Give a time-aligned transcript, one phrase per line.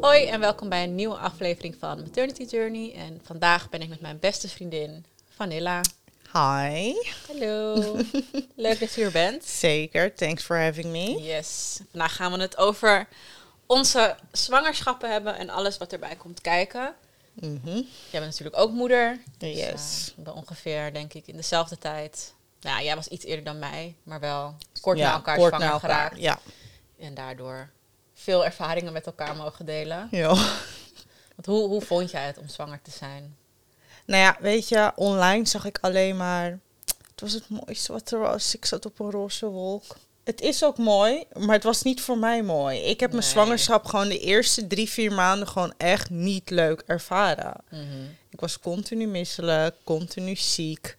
[0.00, 2.94] Hoi en welkom bij een nieuwe aflevering van Maternity Journey.
[2.94, 5.04] En vandaag ben ik met mijn beste vriendin
[5.34, 5.80] Vanilla.
[6.32, 6.94] Hi.
[7.26, 7.74] Hallo.
[8.56, 9.44] Leuk dat je er bent.
[9.44, 11.22] Zeker, thanks for having me.
[11.22, 11.80] Yes.
[11.90, 13.08] Vandaag gaan we het over
[13.66, 16.94] onze zwangerschappen hebben en alles wat erbij komt kijken.
[17.32, 17.68] Mhm.
[18.10, 19.18] Jij bent natuurlijk ook moeder.
[19.38, 20.14] Dus, Yes.
[20.16, 22.34] we ongeveer, denk ik, in dezelfde tijd.
[22.60, 25.66] Nou, ja, jij was iets eerder dan mij, maar wel kort na elkaar kort zwanger
[25.66, 25.90] na elkaar.
[25.90, 26.20] geraakt.
[26.20, 26.38] Ja.
[26.98, 27.70] En daardoor
[28.14, 30.08] veel ervaringen met elkaar mogen delen.
[30.10, 30.28] ja.
[31.36, 33.36] Want hoe, hoe vond jij het om zwanger te zijn?
[34.06, 36.58] Nou ja, weet je, online zag ik alleen maar...
[37.10, 38.54] Het was het mooiste wat er was.
[38.54, 39.96] Ik zat op een roze wolk.
[40.24, 42.78] Het is ook mooi, maar het was niet voor mij mooi.
[42.80, 47.54] Ik heb mijn zwangerschap gewoon de eerste drie, vier maanden gewoon echt niet leuk ervaren.
[47.70, 48.02] Mhm.
[48.30, 50.96] Ik was continu misselijk, continu ziek.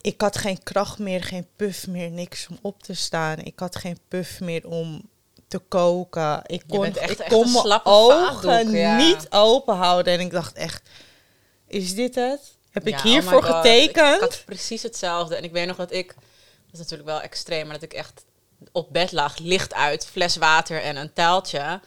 [0.00, 3.38] Ik had geen kracht meer, geen puff meer, niks om op te staan.
[3.38, 5.08] Ik had geen puff meer om
[5.48, 6.40] te koken.
[6.46, 8.96] Ik kon, echt- ik echt kon mijn ogen ja.
[8.96, 10.12] niet open houden.
[10.12, 10.88] En ik dacht echt,
[11.66, 12.40] is dit het?
[12.70, 14.06] Heb Ja, ik oh hiervoor getekend?
[14.08, 15.36] Ik, ik had precies hetzelfde.
[15.36, 16.14] En ik weet nog dat ik,
[16.76, 18.24] is natuurlijk wel extreem, maar dat ik echt
[18.72, 21.80] op bed lag, licht uit, fles water en een tijltje.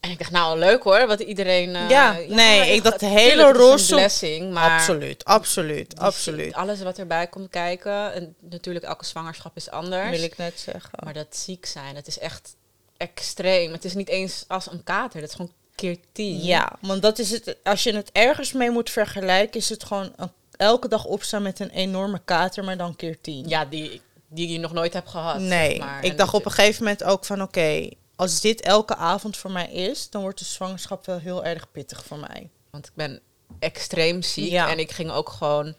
[0.00, 1.74] En ik dacht, nou leuk hoor, wat iedereen.
[1.76, 6.54] eh, Ja, nee, ik dacht de hele het roze- blessing, maar absoluut, absoluut, die- absoluut.
[6.54, 8.12] Alles wat erbij komt kijken.
[8.12, 10.10] En natuurlijk, elke zwangerschap is anders.
[10.10, 10.98] Wil ik net zeggen.
[11.04, 12.56] Maar dat ziek zijn, dat is echt
[12.96, 13.72] extreem.
[13.72, 16.42] Het is niet eens als een kater, dat is gewoon keer tien.
[16.42, 17.56] Ja, want dat is het.
[17.64, 21.60] Als je het ergens mee moet vergelijken, is het gewoon een- elke dag opstaan met
[21.60, 23.48] een enorme kater, maar dan keer tien.
[23.48, 25.38] Ja, die, die je nog nooit hebt gehad.
[25.40, 26.04] Nee, zeg maar.
[26.04, 29.50] ik En dacht op een gegeven moment ook van oké, als dit elke avond voor
[29.50, 32.50] mij is, dan wordt de zwangerschap wel heel erg pittig voor mij.
[32.70, 33.20] Want ik ben
[33.58, 34.68] extreem ziek Ja.
[34.70, 35.74] en ik ging ook gewoon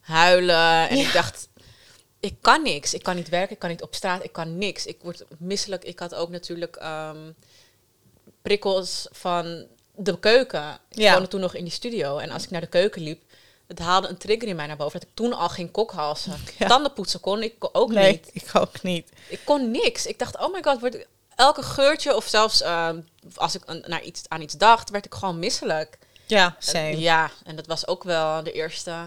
[0.00, 0.88] huilen.
[0.88, 1.06] En Ja.
[1.06, 1.48] ik dacht,
[2.20, 2.94] ik kan niks.
[2.94, 4.86] Ik kan niet werken, ik kan niet op straat, ik kan niks.
[4.86, 5.84] Ik word misselijk.
[5.84, 7.30] Ik had ook natuurlijk ehm,
[8.42, 9.66] prikkels van
[9.96, 10.78] de keuken.
[10.90, 11.12] Ik Ja.
[11.12, 12.18] woonde toen nog in die studio.
[12.18, 13.22] En als ik naar de keuken liep,
[13.70, 15.00] het haalde een trigger in mij naar boven.
[15.00, 16.36] Dat ik toen al ging kokhalsen.
[16.58, 16.66] Ja.
[16.72, 18.30] Tanden poetsen kon ik ook nee, niet.
[18.32, 19.08] ik ook niet.
[19.28, 20.06] Ik kon niks.
[20.06, 20.96] Ik dacht, oh my god,
[21.36, 23.00] elke geurtje of zelfs ehm,
[23.34, 25.98] als ik aan- naar iets, aan iets dacht, werd ik gewoon misselijk.
[26.26, 26.98] Ja, En- same.
[27.00, 29.06] Ja, en dat was ook wel de eerste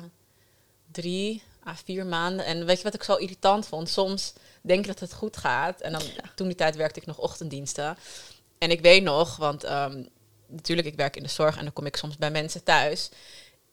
[0.92, 2.46] drie à vier maanden.
[2.46, 3.90] En weet je wat ik zo irritant vond?
[3.90, 5.82] Soms denk ik dat het goed gaat.
[5.82, 6.02] En dan,
[6.36, 7.98] toen die tijd werkte ik nog ochtenddiensten.
[8.58, 10.04] En ik weet nog, want ehm,
[10.48, 13.10] natuurlijk, ik werk in de zorg en dan kom ik soms bij mensen thuis.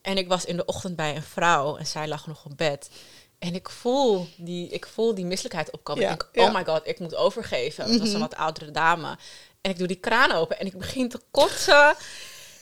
[0.03, 2.91] En ik was in de ochtend bij een vrouw en zij lag nog op bed.
[3.39, 6.03] En ik voel die, ik voel die misselijkheid opkomen.
[6.03, 6.47] Ja, ik denk, ja.
[6.47, 7.85] oh my god, ik moet overgeven.
[7.85, 8.23] Het was een Mhm.
[8.29, 9.19] wat oudere dame.
[9.61, 11.95] En ik doe die kraan open en ik begin te kotsen.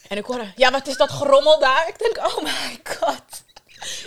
[0.09, 1.89] En ik hoor, ja, wat is dat gerommel daar?
[1.89, 3.23] Ik denk, oh my god.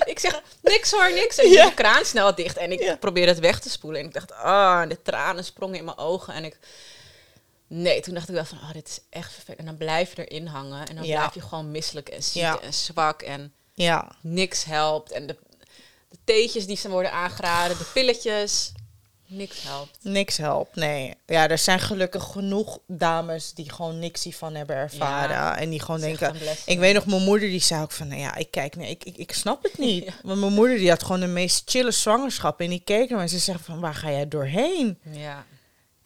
[0.06, 1.38] Ik zeg, niks hoor, niks.
[1.38, 1.62] En ik Ja.
[1.62, 2.58] doe de kraan snel dicht.
[2.58, 4.00] En ik probeer het weg te spoelen.
[4.02, 6.34] En ik dacht, ah, de tranen sprongen in mijn ogen.
[6.34, 6.58] En ik,
[7.74, 9.60] nee, toen dacht ik wel van, oh, dit is echt vervelend.
[9.60, 10.88] En dan blijf je erin hangen.
[10.88, 11.18] En dan Ja.
[11.20, 12.60] blijf je gewoon misselijk en ziek Ja.
[12.62, 13.22] en zwak.
[13.22, 15.12] En Ja, niks helpt.
[15.12, 15.38] En de,
[16.10, 18.72] de theetjes die ze worden aangeraden, de pilletjes,
[19.28, 19.98] niks helpt.
[20.02, 20.76] niks helpt.
[20.76, 21.14] Nee.
[21.26, 25.36] Ja, er zijn gelukkig genoeg dames die gewoon niks hiervan hebben ervaren.
[25.36, 26.36] Ja, en die gewoon denken.
[26.66, 29.04] Ik weet nog, mijn moeder die zei ook van, nou ja, ik kijk, nee, ik,
[29.04, 30.04] ik, ik snap het niet.
[30.06, 30.14] Ja.
[30.24, 32.60] Want mijn moeder die had gewoon de meest chille zwangerschap.
[32.60, 35.00] En die keek naar en ze zegt van, waar ga jij doorheen?
[35.12, 35.46] Ja.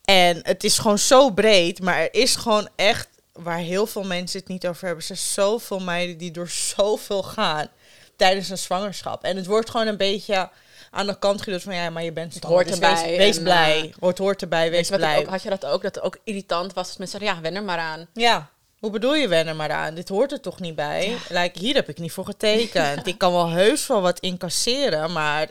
[0.05, 4.39] En het is gewoon zo breed, maar er is gewoon echt, waar heel veel mensen
[4.39, 7.67] het niet over hebben, er zijn zoveel meiden die door zoveel gaan
[8.15, 9.23] tijdens een zwangerschap.
[9.23, 10.49] En het wordt gewoon een beetje
[10.91, 13.17] aan de kant geduwd van, ja, maar je bent Het zwanger, hoort dus erbij Wees,
[13.17, 13.81] wees en, blij.
[13.81, 15.17] eh, hoort, hoort erbij, wees blij.
[15.17, 15.81] ook, had je dat ook?
[15.81, 18.07] Dat het ook irritant was als mensen ja, wen er maar aan.
[18.13, 18.49] Ja,
[18.79, 19.95] hoe bedoel je wennen maar aan?
[19.95, 21.17] Dit hoort er toch niet bij?
[21.29, 23.07] Like, hier heb ik niet voor getekend.
[23.13, 25.47] Ik kan wel heus wel wat incasseren, maar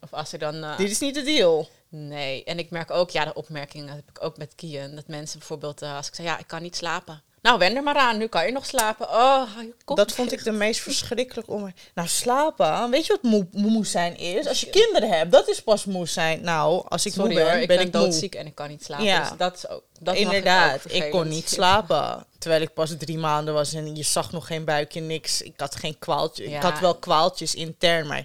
[0.00, 0.64] Of als er dan...
[0.64, 1.68] eh, dit is niet de deal.
[1.96, 4.94] Nee, en ik merk ook, ja, de opmerkingen heb ik ook met Kian.
[4.94, 7.22] Dat mensen bijvoorbeeld, eh, als ik zeg, ja, ik kan niet slapen.
[7.42, 9.08] Nou, wen er maar aan, nu kan je nog slapen.
[9.08, 9.42] Oh,
[9.84, 11.72] Dat vond ik de meest verschrikkelijk om.
[11.94, 12.90] Nou, slapen.
[12.90, 14.46] Weet je wat moe, moe zijn is?
[14.46, 16.40] Als je kinderen hebt, dat is pas moe zijn.
[16.40, 18.02] Nou, als ik Sorry moe ben, hoor, ik ben, ben, ik moe.
[18.02, 19.04] doodziek en ik kan niet slapen.
[19.04, 19.20] Ja.
[19.20, 19.82] Dus dat is ook...
[20.00, 22.26] Dat ik Inderdaad, ik, kon niet slapen.
[22.38, 25.42] Terwijl ik pas drie maanden was en je zag nog geen buikje, niks.
[25.42, 26.50] Ik had geen kwaaltje.
[26.50, 26.56] Ja.
[26.56, 28.24] Ik had wel kwaaltjes intern, maar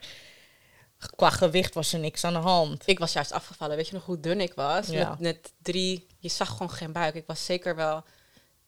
[1.16, 2.84] qua gewicht was er niks aan de hand.
[2.88, 3.76] Ik was juist afgevallen.
[3.76, 4.88] Weet je nog hoe dun ik was?
[4.88, 5.10] Ja.
[5.10, 6.08] Met, met drie...
[6.20, 7.16] Je zag gewoon geen buik.
[7.16, 8.04] Ik was zeker wel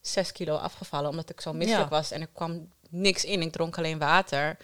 [0.00, 1.10] zes kilo afgevallen.
[1.10, 1.96] Omdat ik zo misselijk Ja.
[1.96, 2.10] was.
[2.10, 3.42] En er kwam niks in.
[3.42, 4.56] Ik dronk alleen water.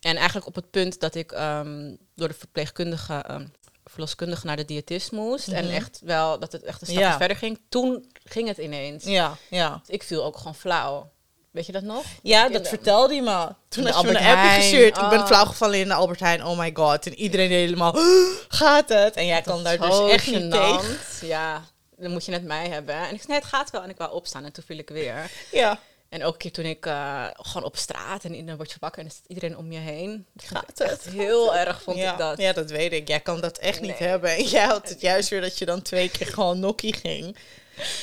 [0.00, 3.14] En eigenlijk op het punt dat ik ehm, door de verpleegkundige...
[3.14, 3.46] ehm,
[3.84, 5.48] verloskundige naar de diëtist moest.
[5.48, 5.74] En Mhm.
[5.74, 7.16] echt wel, dat het echt een stapje Ja.
[7.16, 7.60] verder ging.
[7.68, 9.04] Toen ging het ineens.
[9.04, 9.82] Ja, ja.
[9.86, 11.10] Ik viel ook gewoon flauw.
[11.52, 12.04] Weet je dat nog?
[12.22, 13.48] Ja, In dat de- vertelde hij me.
[13.68, 14.96] Toen had je me een appje gestuurd.
[14.98, 15.26] Ik ben Oh.
[15.26, 16.44] flauwgevallen in de Albert Heijn.
[16.44, 17.06] Oh my god.
[17.06, 17.92] En iedereen helemaal,
[18.48, 19.14] gaat het?
[19.16, 20.98] En jij kan daar dus echt niet tegen.
[21.22, 21.64] Ja,
[21.96, 22.94] dan moet je net mij hebben.
[22.94, 23.82] En ik zei, nee, het gaat wel.
[23.82, 25.30] En ik wou opstaan en toen viel ik weer.
[25.50, 25.78] Ja,
[26.08, 29.02] En ook een keer toen ik eh, gewoon op straat en dan word je wakker
[29.04, 30.26] en zit iedereen om je heen.
[30.36, 31.14] gaat Echt het?
[31.14, 32.12] heel erg vond ja.
[32.12, 32.38] ik dat.
[32.38, 33.08] Ja, dat weet ik.
[33.08, 34.30] Jij kan dat echt niet hebben.
[34.36, 37.36] En jij had het juist weer dat je dan twee keer gewoon nokkie ging.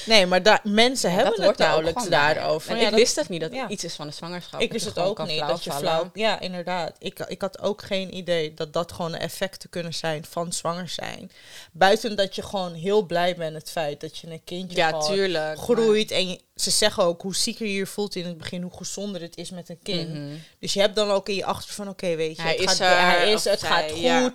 [0.05, 2.75] Nee, maar daar, mensen hebben het nauwelijks daarover.
[2.75, 3.61] Ja, ik dat- wist het niet dat ja.
[3.61, 4.61] het iets is van de zwangerschap.
[4.61, 6.09] Ik wist het ook niet, dat je flauw...
[6.13, 6.95] Ja, inderdaad.
[6.99, 11.31] Ik, ik had ook geen idee dat dat gewoon effecten kunnen zijn van zwanger zijn.
[11.71, 15.59] Buiten dat je gewoon heel blij bent het feit dat je een kindje Ja, tuurlijk.
[15.59, 16.11] groeit.
[16.11, 19.21] En je- ze zeggen ook, hoe zieker je je voelt in het begin, hoe gezonder
[19.21, 20.09] het is met een kind.
[20.13, 20.23] Mhm.
[20.59, 22.65] Dus je hebt dan ook in je achter van, oké, weet je, Hij het is
[22.69, 24.01] gaat, er, hij is, het zij, gaat goed.
[24.01, 24.33] ja.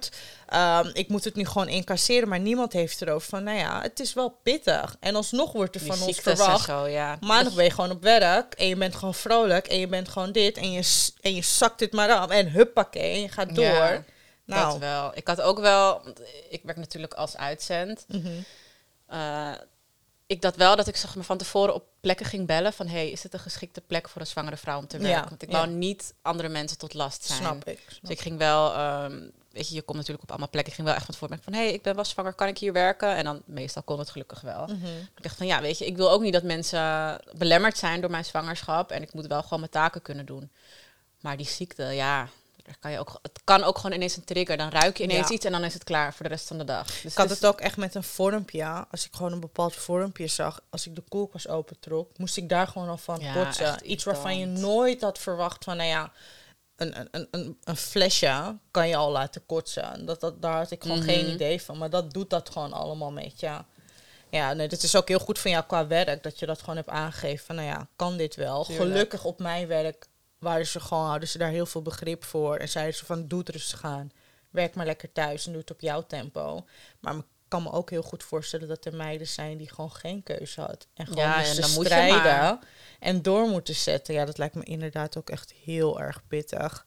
[0.55, 4.01] Ehm, ik moet het nu gewoon incasseren, maar niemand heeft erover van, nou ja, het
[4.01, 4.97] is wel pittig.
[5.01, 7.17] En alsnog wordt er Die van ons verwacht, zo, ja.
[7.21, 10.33] maandag ben je gewoon op werk en je bent gewoon vrolijk en je bent gewoon
[10.33, 13.65] dit en je, en je zakt het maar af en huppakee en je gaat door.
[13.65, 14.05] Ja,
[14.47, 15.11] Dat nou, wel.
[15.15, 16.03] Ik had ook wel,
[16.49, 18.05] ik werk natuurlijk als uitzend.
[18.09, 18.29] mhm.
[19.07, 19.53] Eh,
[20.27, 22.87] ik dacht wel dat ik zeg maar, van tevoren op plekken ging bellen van...
[22.87, 25.23] hey, is het een geschikte plek voor een zwangere vrouw om te werken?
[25.23, 25.57] Ja, Want ik ja.
[25.57, 27.39] wou niet andere mensen tot last zijn.
[27.39, 27.83] snap ik.
[27.87, 30.73] snap Dus ik ging wel, ehm, weet je, je komt natuurlijk op allemaal plekken.
[30.73, 31.53] Ik ging wel echt van tevoren van...
[31.53, 33.17] hey, ik ben wel zwanger, kan ik hier werken?
[33.17, 34.67] En dan meestal kon het gelukkig wel.
[34.67, 34.87] Mhm.
[35.17, 38.11] Ik dacht van, ja, weet je, ik wil ook niet dat mensen belemmerd zijn door
[38.11, 38.91] mijn zwangerschap.
[38.91, 40.51] En ik moet wel gewoon mijn taken kunnen doen.
[41.21, 42.29] Maar die ziekte, ja...
[42.81, 44.57] Kan je ook, het kan ook gewoon ineens een trigger.
[44.57, 45.35] Dan ruik je ineens Ja.
[45.35, 46.87] iets en dan is het klaar voor de rest van de dag.
[46.87, 48.59] Dus Ik had het ook echt met een vormpje.
[48.59, 48.87] ja.
[48.91, 52.67] Als ik gewoon een bepaald vormpje zag, als ik de koelkast opentrok, moest ik daar
[52.67, 53.91] gewoon al van Ja, kotsen.
[53.91, 56.13] Iets waarvan je nooit had verwacht van, nou ja,
[56.77, 60.07] een, een- een, een, flesje kan je al laten kotsen.
[60.07, 61.09] Dat, dat, daar had ik gewoon Mhm.
[61.09, 61.79] geen idee van.
[61.79, 63.59] Maar dat doet dat gewoon allemaal met je.
[64.31, 66.23] Ja, nee, dat is ook heel goed van jou qua werk.
[66.23, 68.65] Dat je dat gewoon hebt aangegeven van, nou ja, kan dit wel?
[68.65, 68.89] Tuurlijk.
[68.91, 70.07] Gelukkig op mijn werk
[70.45, 72.57] waren ze gewoon, hadden ze daar heel veel begrip voor.
[72.57, 74.11] En zeiden ze van, doe het rustig aan.
[74.51, 76.65] Werk maar lekker thuis en doe het op jouw tempo.
[77.01, 80.23] Maar ik kan me ook heel goed voorstellen dat er meiden zijn die gewoon geen
[80.23, 80.87] keuze had.
[80.95, 82.59] En gewoon Ja, en dan moet je strijden maar.
[83.01, 84.15] en door moeten zetten.
[84.15, 86.87] Ja, dat lijkt me inderdaad ook echt heel erg pittig.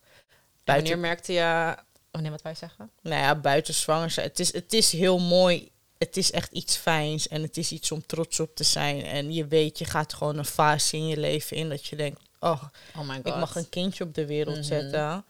[0.64, 1.78] Buiten, wanneer merkte je...
[2.12, 2.92] Oh nee, wat wij zeggen?
[3.02, 4.28] nou ja, buiten zwanger zijn.
[4.28, 5.72] Het is, het is heel mooi.
[5.98, 9.04] Het is echt iets fijns en het is iets om trots op te zijn.
[9.04, 12.20] En je weet, je gaat gewoon een fase in je leven in dat je denkt...
[12.40, 12.64] Oh,
[12.98, 13.26] Oh my god.
[13.26, 14.64] ik mag een kindje op de wereld Mhm.
[14.66, 15.26] zetten.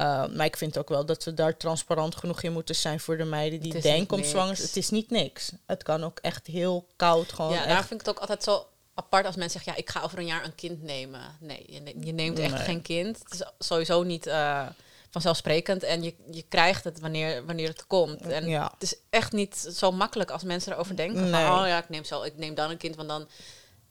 [0.00, 3.16] Uh, maar ik vind ook wel dat we daar transparant genoeg in moeten zijn voor
[3.16, 4.56] de meiden die denken om zwanger.
[4.56, 5.52] Het is niet niks.
[5.66, 7.52] Het kan ook echt heel koud gewoon.
[7.52, 9.72] ja, echt- daar vind ik het ook altijd zo apart als mensen zeggen...
[9.72, 11.20] ja, ik ga over een jaar een kind nemen.
[11.40, 12.62] Nee, je, ne- je neemt echt Nee.
[12.64, 13.18] geen kind.
[13.18, 14.66] Het is sowieso niet eh,
[15.10, 15.82] vanzelfsprekend.
[15.82, 18.20] En je, je krijgt het wanneer, wanneer het komt.
[18.22, 18.70] En Ja.
[18.72, 21.30] het is echt niet zo makkelijk als mensen erover denken.
[21.30, 21.44] Nee.
[21.46, 22.96] Van, oh ja, ik neem, zo, ik neem dan een kind.
[22.96, 23.28] Want dan...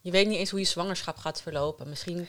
[0.06, 1.90] Je weet niet eens hoe je zwangerschap gaat verlopen.
[1.90, 2.28] Misschien...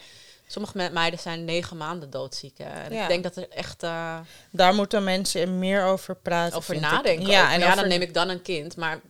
[0.49, 2.59] Sommige me- meiden zijn negen maanden doodziek.
[2.59, 3.03] En Ja.
[3.03, 3.83] ik denk dat er echt...
[3.83, 4.19] eh,
[4.51, 6.57] Daar moeten mensen meer over praten.
[6.57, 7.27] over nadenken.
[7.27, 8.77] Ja, en ja, over dan neem ik dan een kind.
[8.77, 9.01] Maar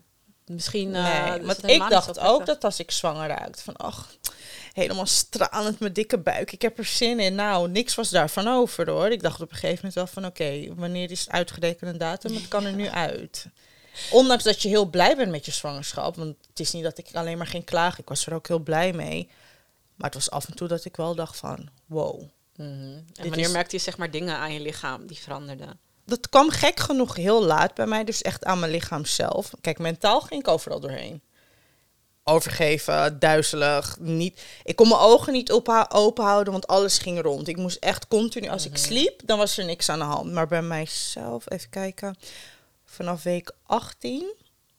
[0.46, 0.94] misschien.
[0.94, 4.10] eh, Nee, want ik dacht ook dat als ik zwanger raakte, van ach,
[4.72, 7.34] helemaal stralend mijn dikke buik, ik heb er zin in.
[7.34, 9.10] Nou, niks was daarvan over hoor.
[9.10, 12.34] Ik dacht op een gegeven moment wel van oké, wanneer is het uitgerekend een datum?
[12.34, 13.46] Het kan er nu uit.
[14.10, 17.08] Ondanks dat je heel blij bent met je zwangerschap, want het is niet dat ik
[17.12, 19.28] alleen maar ging klagen, ik was er ook heel blij mee.
[19.94, 22.22] Maar het was af en toe dat ik wel dacht van wow.
[22.56, 22.66] Mhm.
[22.66, 25.78] En wanneer is- merkte je zeg maar dingen aan je lichaam die veranderden?
[26.04, 29.50] Dat kwam gek genoeg heel laat bij mij, dus echt aan mijn lichaam zelf.
[29.60, 31.20] Kijk, mentaal ging ik overal doorheen.
[32.28, 34.40] Overgeven, duizelig, niet.
[34.64, 37.48] Ik kon mijn ogen niet opha- open houden, want alles ging rond.
[37.48, 40.32] Ik moest echt continu, als ik sliep, dan was er niks aan de hand.
[40.32, 42.16] Maar bij mijzelf, even kijken,
[42.96, 44.34] vanaf week 18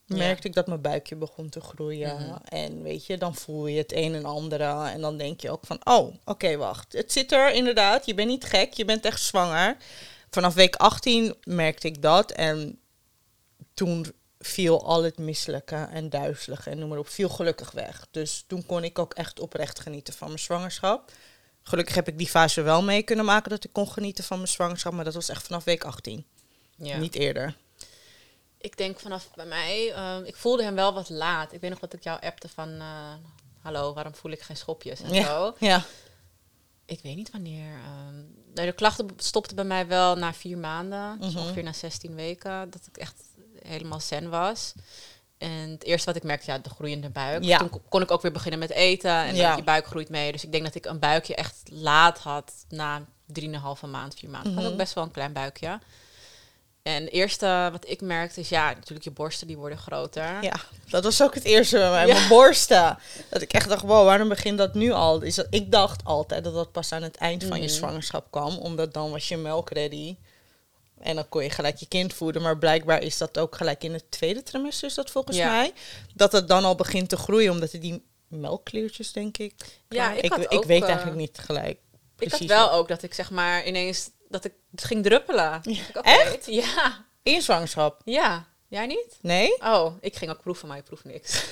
[0.05, 0.15] Ja.
[0.15, 2.15] merkte ik dat mijn buikje begon te groeien.
[2.15, 2.35] Mhm.
[2.43, 4.89] En weet je, dan voel je het een en andere.
[4.89, 6.93] En dan denk je ook van, oh, oké, wacht.
[6.93, 8.05] Het zit er inderdaad.
[8.05, 9.77] Je bent niet gek, je bent echt zwanger.
[10.29, 12.31] Vanaf week 18 merkte ik dat.
[12.31, 12.79] En
[13.73, 14.05] toen
[14.39, 18.07] viel al het misselijke en duizelige en noem maar op, viel gelukkig weg.
[18.11, 21.11] Dus toen kon ik ook echt oprecht genieten van mijn zwangerschap.
[21.63, 24.49] Gelukkig heb ik die fase wel mee kunnen maken dat ik kon genieten van mijn
[24.49, 24.93] zwangerschap.
[24.93, 26.25] Maar dat was echt vanaf week 18,
[26.77, 26.97] Ja.
[26.97, 27.55] niet eerder.
[28.67, 31.53] Ik denk vanaf bij mij, ehm, ik voelde hem wel wat laat.
[31.53, 33.13] Ik weet nog dat ik jou appte van, eh,
[33.61, 35.23] hallo, waarom voel ik geen schopjes en Ja.
[35.25, 35.55] zo.
[35.59, 35.83] Ja,
[36.85, 37.69] Ik weet niet wanneer.
[38.53, 41.41] nee, de klachten stopten bij mij wel na vier maanden, dus Mhm.
[41.43, 43.23] ongeveer na 16 weken, dat ik echt
[43.61, 44.73] helemaal zen was.
[45.37, 47.43] En het eerste wat ik merkte, ja, de groeiende buik.
[47.43, 47.57] Ja.
[47.57, 49.55] Toen ko- kon ik ook weer beginnen met eten en Ja.
[49.55, 50.31] je buik groeit mee.
[50.31, 54.49] Dus ik denk dat ik een buikje echt laat had na drieënhalve maand, vier maanden.
[54.51, 54.73] Ik had Mhm.
[54.73, 55.79] ook best wel een klein buikje.
[56.87, 60.43] En het eerste wat ik merkte is, ja, natuurlijk je borsten die worden groter.
[60.43, 60.55] Ja,
[60.89, 62.07] dat was ook het eerste bij mij.
[62.07, 62.13] Ja.
[62.13, 62.97] Mijn borsten.
[63.29, 65.21] Dat ik echt dacht, wow, waarom begint dat nu al?
[65.21, 67.73] Is dat, ik dacht altijd dat dat pas aan het eind van je Mhm.
[67.75, 68.57] zwangerschap kwam.
[68.57, 70.15] Omdat dan was je melk ready.
[70.99, 72.41] En dan kon je gelijk je kind voeden.
[72.41, 75.49] Maar blijkbaar is dat ook gelijk in het tweede trimester, is dat volgens Ja.
[75.51, 75.73] mij.
[76.15, 79.53] Dat het dan al begint te groeien, omdat het die melkkliertjes, denk ik.
[79.89, 81.79] Ja, ik ik, ik ook, weet eh, eigenlijk niet gelijk.
[82.19, 82.79] ik had wel wat.
[82.79, 85.59] ook dat ik zeg maar ineens, dat ik het ging druppelen.
[85.63, 85.81] Ja.
[85.89, 86.45] Ik, oké, Echt?
[86.45, 87.05] Ja.
[87.23, 88.01] In zwangerschap?
[88.05, 88.47] Ja.
[88.67, 89.17] Jij niet?
[89.21, 89.57] Nee?
[89.63, 91.43] Oh, ik ging ook proeven, maar ik proef niks.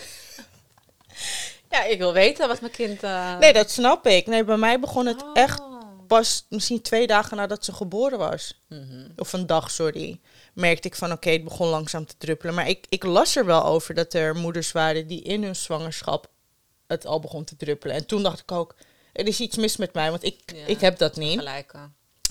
[1.71, 3.03] ja, ik wil weten wat mijn kind...
[3.03, 4.27] eh, Nee, dat snap ik.
[4.27, 5.29] Nee, bij mij begon het Oh.
[5.33, 5.61] echt
[6.07, 8.61] pas misschien twee dagen nadat ze geboren was.
[8.69, 9.09] Mhm.
[9.15, 10.19] Of een dag, sorry.
[10.53, 12.53] Merkte ik van oké, het begon langzaam te druppelen.
[12.55, 16.27] Maar ik, ik las er wel over dat er moeders waren die in hun zwangerschap
[16.87, 17.95] het al begon te druppelen.
[17.95, 18.75] En toen dacht ik ook,
[19.13, 20.65] er is iets mis met mij, want ik, Ja.
[20.65, 21.37] ik heb dat niet.
[21.37, 21.73] Gelijk.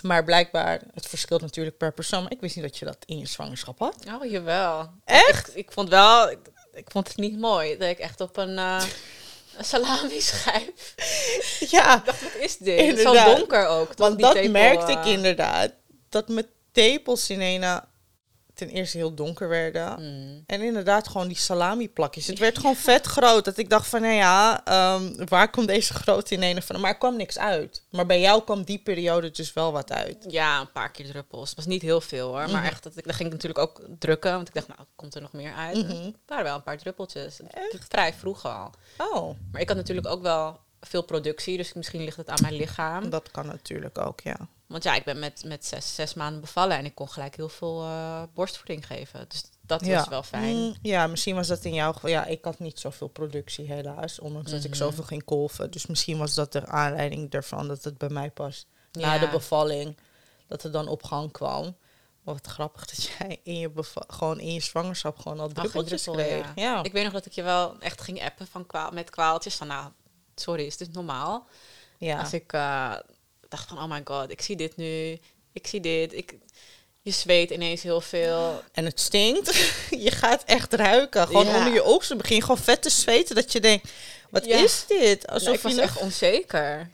[0.04, 0.10] Eh.
[0.10, 2.22] Maar blijkbaar, het verschilt natuurlijk per persoon.
[2.22, 3.96] Maar ik wist niet dat je dat in je zwangerschap had.
[4.20, 4.90] Oh, jawel.
[5.04, 5.48] Echt?
[5.48, 6.30] Ik, ik vond wel...
[6.30, 6.38] Ik,
[6.72, 8.84] ik vond het niet mooi dat ik echt op een, eh
[9.56, 10.94] een salami schijf.
[11.70, 13.00] Ja, Ik dacht, wat is dit?
[13.00, 13.94] Zo donker ook.
[13.96, 15.72] want dat tepel, merkte eh, ik inderdaad.
[16.08, 17.80] Dat mijn tepels in een
[18.54, 19.96] ten eerste heel donker werden.
[20.00, 20.42] mm.
[20.46, 22.26] En inderdaad, gewoon die salami-plakjes.
[22.26, 23.44] Het werd gewoon vet groot.
[23.44, 26.80] Dat ik dacht van, nou ja, ehm, waar komt deze grote in ene van?
[26.80, 27.82] Maar er kwam niks uit.
[27.90, 30.24] Maar bij jou kwam die periode dus wel wat uit.
[30.28, 31.48] Ja, een paar keer druppels.
[31.48, 32.38] Het was niet heel veel hoor.
[32.38, 32.64] Maar Mhm.
[32.64, 34.32] echt, dat, ik- dan ging ik natuurlijk ook drukken.
[34.34, 35.86] Want ik dacht, nou, komt er nog meer uit?
[36.26, 37.40] Waren wel een paar druppeltjes.
[37.88, 38.70] Vrij vroeg al.
[38.98, 41.56] Oh, Maar ik had natuurlijk ook wel veel productie.
[41.56, 43.10] Dus misschien ligt het aan mijn lichaam.
[43.10, 44.36] dat kan natuurlijk ook, ja.
[44.66, 46.76] Want ja, ik ben met, met zes, zes maanden bevallen.
[46.76, 49.24] En ik kon gelijk heel veel eh, borstvoeding geven.
[49.28, 49.96] Dus dat ja.
[49.98, 50.56] was wel fijn.
[50.56, 52.10] Mm, ja, misschien was dat in jouw geval.
[52.10, 54.18] Ja, ik had niet zoveel productie helaas.
[54.18, 54.78] Ondanks dat ik Mhm.
[54.78, 55.70] zoveel ging kolven.
[55.70, 59.96] Dus misschien was dat de aanleiding daarvan dat het bij mij pas na de bevalling,
[60.46, 61.62] dat het dan op gang kwam.
[62.22, 63.70] Maar wat grappig dat jij in je
[64.06, 66.44] gewoon in je zwangerschap gewoon al druppeltjes druppel, kreeg.
[66.44, 66.52] ja.
[66.54, 66.82] Ja.
[66.82, 69.54] Ik weet nog dat ik je wel echt ging appen van kwaal, met kwaaltjes.
[69.54, 69.90] Van nou,
[70.34, 71.46] sorry, is dit normaal?
[71.98, 72.20] ja.
[72.20, 72.92] Als ik eh,
[73.48, 75.18] dacht van, oh my god, ik zie dit nu.
[75.52, 76.12] Ik zie dit.
[76.12, 76.34] Ik,
[77.02, 78.62] je zweet ineens heel veel.
[78.72, 79.54] En het stinkt.
[80.06, 81.26] je gaat echt ruiken.
[81.26, 81.56] Gewoon Ja.
[81.58, 83.34] onder je oogsten begin je gewoon vet te zweten.
[83.34, 83.90] Dat je denkt,
[84.30, 84.56] wat Ja.
[84.56, 85.26] is dit?
[85.26, 86.90] Nou, Alsof ik was je echt onzeker.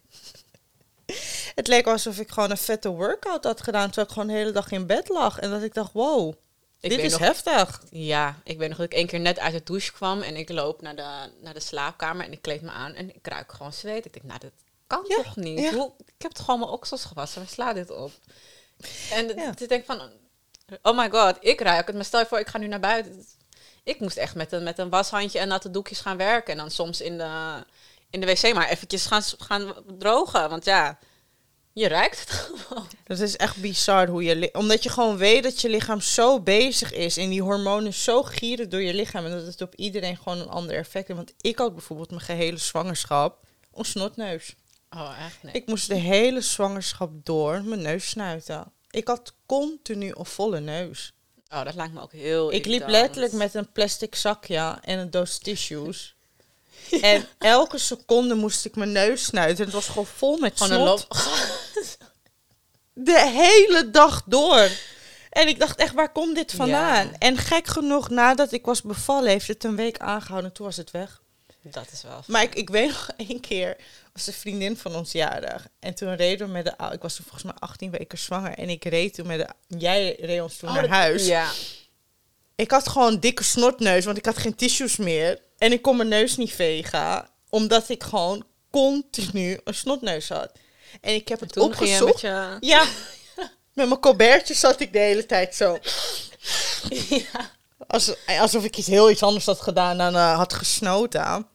[1.54, 3.86] Het leek alsof ik gewoon een vette workout had gedaan.
[3.86, 5.38] Terwijl ik gewoon de hele dag in bed lag.
[5.38, 6.34] En dat ik dacht, wow,
[6.80, 7.82] Ik dit is nog, heftig.
[7.90, 10.22] Ja, ik weet nog dat ik één keer net uit de douche kwam.
[10.22, 12.94] En ik loop naar de, naar de slaapkamer en ik kleed me aan.
[12.94, 14.04] En ik ruik gewoon zweet.
[14.04, 14.50] Ik denk, nou, dat
[14.90, 15.58] kan Ja, toch niet?
[15.58, 15.72] ja.
[15.72, 17.40] Hoe, ik heb toch gewoon mijn oksels gewassen.
[17.40, 18.10] Waar slaat dit op?
[19.10, 19.52] En Ja.
[19.58, 20.00] ik denk van,
[20.82, 21.94] oh my god, ik ruik het.
[21.96, 23.26] Maar stel je voor, ik ga nu naar buiten.
[23.84, 26.52] Ik moest echt met een, met een washandje en natte doekjes gaan werken.
[26.52, 27.64] En dan soms in de,
[28.10, 30.48] in de wc maar eventjes gaan, gaan drogen.
[30.48, 30.98] Want ja,
[31.72, 32.30] je ruikt het
[32.60, 32.86] gewoon.
[33.04, 34.48] Dat is echt bizar hoe je...
[34.52, 37.16] Omdat je gewoon weet dat je lichaam zo bezig is.
[37.16, 39.24] En die hormonen zo gieren door je lichaam.
[39.24, 41.18] En dat het op iedereen gewoon een ander effect heeft.
[41.18, 43.38] Want ik had bijvoorbeeld mijn gehele zwangerschap
[43.74, 44.54] een snotneus.
[44.90, 45.42] Oh, echt?
[45.42, 45.52] Nee.
[45.52, 48.72] Ik moest de hele zwangerschap door mijn neus snuiten.
[48.90, 51.12] Ik had continu een volle neus.
[51.52, 55.10] oh, dat lijkt me ook heel Ik liep letterlijk met een plastic zakje en een
[55.10, 56.14] doos tissues.
[57.00, 59.64] En elke seconde moest ik mijn neus snuiten.
[59.64, 61.06] Het was gewoon vol met snot.
[62.92, 64.68] De hele dag door.
[65.30, 67.06] En ik dacht echt, waar komt dit vandaan?
[67.06, 67.18] Ja.
[67.18, 70.52] En gek genoeg, nadat ik was bevallen, heeft het een week aangehouden.
[70.52, 71.20] Toen was het weg.
[71.62, 73.76] Dat is wel Maar ik, ik weet nog één keer,
[74.12, 75.66] was een vriendin van ons jarig.
[75.78, 76.74] En toen reden we met de...
[76.92, 78.54] Ik was toen volgens mij 18 weken zwanger.
[78.58, 79.76] En ik reed toen met de...
[79.78, 81.26] Jij reed ons toen Oh, naar dat- huis.
[81.26, 81.50] Ja.
[82.54, 85.40] Ik had gewoon een dikke snotneus, want ik had geen tissues meer.
[85.58, 90.52] En ik kon mijn neus niet vegen, omdat ik gewoon continu een snotneus had.
[91.00, 92.20] En ik heb het opgezocht.
[92.20, 92.56] je...
[92.60, 92.84] Ja,
[93.74, 95.78] met mijn colbertje zat ik de hele tijd zo.
[97.08, 97.50] Ja.
[97.90, 101.46] Als, alsof ik iets heel iets anders had gedaan dan eh, had gesnoten.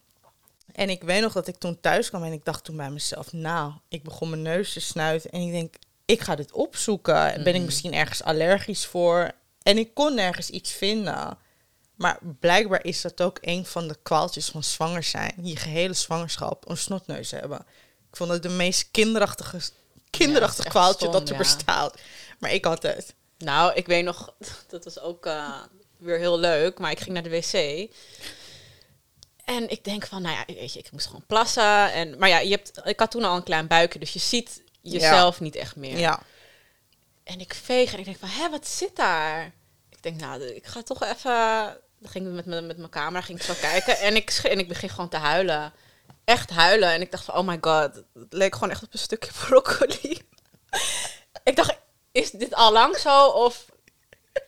[0.72, 3.34] En ik weet nog dat ik toen thuis kwam en ik dacht toen bij mezelf,
[3.34, 5.30] nou, ik begon mijn neus te snuiten.
[5.32, 5.76] En ik denk,
[6.06, 7.44] ik ga dit opzoeken.
[7.44, 7.66] Ben ik Mhm.
[7.66, 9.32] misschien ergens allergisch voor?
[9.64, 11.38] En ik kon nergens iets vinden.
[11.96, 15.34] Maar blijkbaar is dat ook een van de kwaaltjes van zwanger zijn.
[15.42, 17.60] Je gehele zwangerschap een snotneus hebben.
[18.10, 19.60] Ik vond het de meest kinderachtige,
[20.10, 21.38] kinderachtige echt kwaaltje stom, dat er ja.
[21.38, 22.00] bestaat.
[22.40, 23.14] Maar ik had het.
[23.38, 24.34] Nou, ik weet nog,
[24.68, 25.62] dat was ook eh,
[25.98, 27.90] weer heel leuk, maar ik ging naar de wc.
[29.46, 31.92] En ik denk van, nou ja, weet je, ik moest gewoon plassen.
[31.94, 34.62] En, maar ja, je hebt, ik had toen al een klein buikje, dus je ziet
[34.82, 35.98] jezelf niet echt meer.
[35.98, 36.20] Ja.
[37.24, 39.54] En ik veeg en ik denk van, hé, wat zit daar?
[39.90, 41.78] Ik denk, nou, ik ga toch even...
[42.00, 44.60] Dan ging ik met, mijn- met mijn camera ging ik zo kijken en ik, en
[44.60, 45.74] ik begin gewoon te huilen.
[46.24, 46.90] Echt huilen.
[46.90, 50.22] En ik dacht van, oh my god, het leek gewoon echt op een stukje broccoli.
[51.44, 51.76] ik dacht,
[52.12, 53.28] is dit al lang zo?
[53.28, 53.66] Of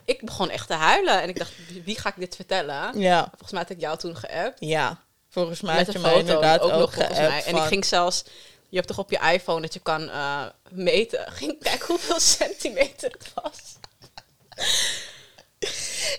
[0.06, 1.22] ik begon echt te huilen.
[1.22, 1.52] En ik dacht,
[1.84, 3.00] wie ga ik dit vertellen?
[3.00, 4.60] Ja, Volgens mij had ik jou toen geappt.
[4.60, 5.06] ja.
[5.30, 7.44] Volgens mij had je mij inderdaad ook, ook, nog geappt mij.
[7.44, 8.24] En ik ging zelfs...
[8.70, 11.32] Je hebt toch op je iPhone dat je kan eh, meten.
[11.32, 13.76] Ging kijken hoeveel centimeter het was.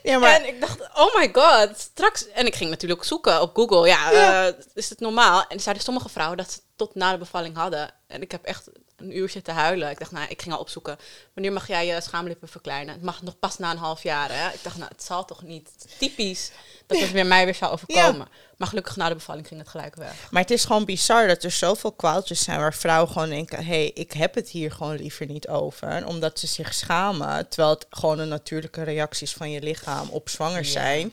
[0.02, 2.28] Ja, maar En ik dacht, oh my god, straks...
[2.28, 3.86] En ik ging natuurlijk zoeken op Google.
[3.86, 4.46] Ja, Ja.
[4.48, 5.44] eh, is het normaal?
[5.48, 7.90] En zeiden sommige vrouwen dat ze tot na de bevalling hadden.
[8.06, 9.90] En ik heb echt een uur zitten huilen.
[9.90, 10.96] Ik dacht, nou, ik ging al opzoeken.
[11.34, 12.94] Wanneer mag jij je schaamlippen verkleinen?
[12.94, 14.48] Het mag nog pas na een half jaar, hè?
[14.54, 16.50] Ik dacht, nou, het zal toch niet typisch
[16.86, 18.28] dat het weer mij weer zou overkomen.
[18.56, 20.30] Maar gelukkig na de bevalling ging het gelijk weg.
[20.30, 23.64] Maar het is gewoon bizar dat er zoveel kwaaltjes zijn waar vrouwen gewoon denken: hé,
[23.64, 26.06] hey, ik heb het hier gewoon liever niet over.
[26.06, 27.48] Omdat ze zich schamen.
[27.48, 30.70] Terwijl het gewoon een natuurlijke reacties van je lichaam op zwanger Ja.
[30.70, 31.12] zijn.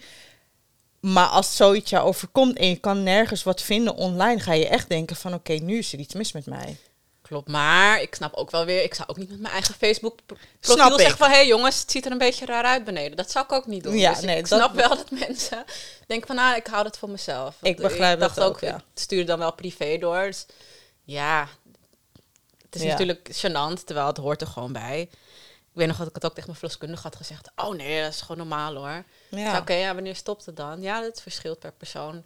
[0.99, 4.89] Maar als zoiets jou overkomt en je kan nergens wat vinden online, ga je echt
[4.89, 6.77] denken: van oké, nu is er iets mis met mij.
[7.27, 10.19] Klopt, maar ik snap ook wel weer, ik zou ook niet met mijn eigen Facebook
[10.25, 10.99] pro- Snap profiel ik.
[11.01, 13.17] zeggen van, hé hey jongens, het ziet er een beetje raar uit beneden.
[13.17, 13.97] Dat zou ik ook niet doen.
[13.97, 15.63] Ja, dus nee, ik dat- snap wel dat mensen
[16.07, 17.55] denken van, nou, ik hou dat voor mezelf.
[17.61, 18.75] Ik begrijp dat dacht ook, ja.
[18.75, 20.21] Ik stuurde dan wel privé door.
[20.23, 20.45] Dus
[21.03, 21.47] ja,
[22.65, 22.87] het is Ja.
[22.89, 25.01] natuurlijk gênant, terwijl het hoort er gewoon bij.
[25.01, 27.51] Ik weet nog dat ik het ook tegen mijn verloskundige had gezegd.
[27.55, 29.03] Oh nee, dat is gewoon normaal hoor.
[29.29, 30.81] Ik zei, Oké, ja, wanneer stopt het dan?
[30.81, 32.23] Ja, dat verschilt per persoon.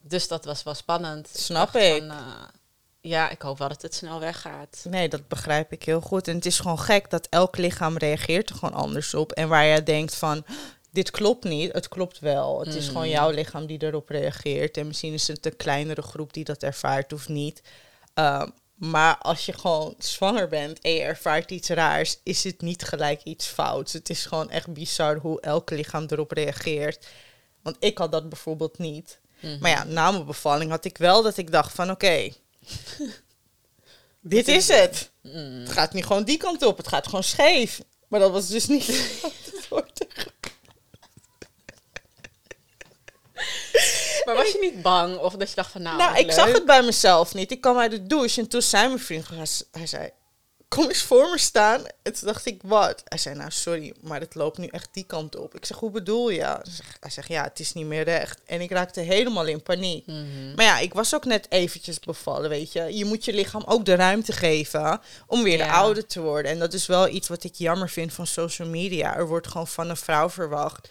[0.00, 1.28] Dus dat was wel spannend.
[1.34, 1.98] Snap ik.
[1.98, 2.42] van, eh,
[3.06, 4.84] ja, ik hoop wel dat het snel weggaat.
[4.88, 6.28] Nee, dat begrijp ik heel goed.
[6.28, 9.32] En het is gewoon gek dat elk lichaam reageert er gewoon anders op.
[9.32, 10.44] En waar je denkt van,
[10.90, 12.60] dit klopt niet, het klopt wel.
[12.60, 14.76] Het is gewoon jouw lichaam die erop reageert.
[14.76, 17.62] En misschien is het een kleinere groep die dat ervaart of niet.
[18.14, 22.82] Ehm, maar als je gewoon zwanger bent en je ervaart iets raars, is het niet
[22.82, 23.92] gelijk iets fouts.
[23.92, 27.06] Het is gewoon echt bizar hoe elk lichaam erop reageert.
[27.62, 29.20] Want ik had dat bijvoorbeeld niet.
[29.60, 32.30] Maar ja, na mijn bevalling had ik wel dat ik dacht van oké,
[34.20, 35.10] dit is het.
[35.22, 37.80] Het gaat niet gewoon die kant op, het gaat gewoon scheef.
[38.08, 38.86] Maar dat was dus niet
[39.52, 40.06] het woord.
[44.24, 45.18] Maar was je niet bang?
[45.18, 47.50] Of dat je dacht van nou, Nou, ik zag het bij mezelf niet.
[47.50, 49.28] Ik kwam uit de douche en toen zei mijn vriend,
[49.70, 50.10] hij zei,
[50.68, 51.84] kom eens voor me staan.
[52.02, 53.02] En toen dacht ik, wat?
[53.04, 55.54] Hij zei, nou sorry, maar het loopt nu echt die kant op.
[55.54, 56.42] Ik zeg, hoe bedoel je?
[56.44, 58.40] Hij zegt- Hij zegt, ja, het is niet meer recht.
[58.46, 60.06] En ik raakte helemaal in paniek.
[60.06, 60.54] Mhm.
[60.54, 62.96] Maar ja, ik was ook net eventjes bevallen, weet je.
[62.96, 66.50] Je moet je lichaam ook de ruimte geven om weer de oude te worden.
[66.50, 69.16] En dat is wel iets wat ik jammer vind van social media.
[69.16, 70.88] Er wordt gewoon van een vrouw verwacht.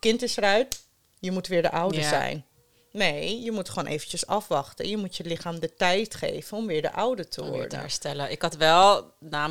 [0.00, 0.80] Kind is eruit,
[1.18, 2.08] je moet weer de oude Ja.
[2.08, 2.44] zijn.
[2.92, 4.88] Nee, je moet gewoon eventjes afwachten.
[4.88, 7.58] Je moet je lichaam de tijd geven om weer de oude te om weer te
[7.60, 7.78] worden.
[7.78, 8.30] herstellen.
[8.30, 9.46] Ik had wel, na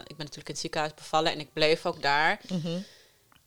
[0.00, 2.40] ik ben natuurlijk in het ziekenhuis bevallen en ik bleef ook daar.
[2.48, 2.78] Mhm.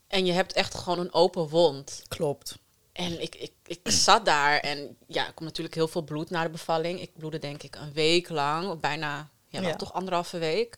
[0.08, 2.02] En je hebt echt gewoon een open wond.
[2.08, 2.58] Klopt.
[2.92, 6.42] En ik, ik, ik zat daar en ja, er komt natuurlijk heel veel bloed na
[6.42, 7.00] de bevalling.
[7.00, 10.76] Ik bloedde denk ik een week lang, of bijna, ja, toch anderhalve week.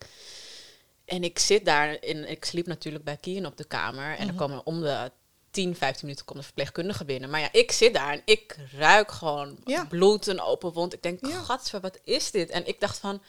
[1.04, 4.16] En ik zit daar, in, ik sliep natuurlijk bij Kien op de kamer.
[4.16, 4.28] En Mhm.
[4.28, 5.10] er komen om de
[5.56, 7.30] 10, 15 minuten komt de verpleegkundige binnen.
[7.30, 9.84] Maar ja, ik zit daar en ik ruik gewoon Ja.
[9.84, 10.92] bloed, een open wond.
[10.92, 11.40] Ik denk, Ja.
[11.42, 12.50] gadver, wat is dit?
[12.50, 13.22] En ik dacht van,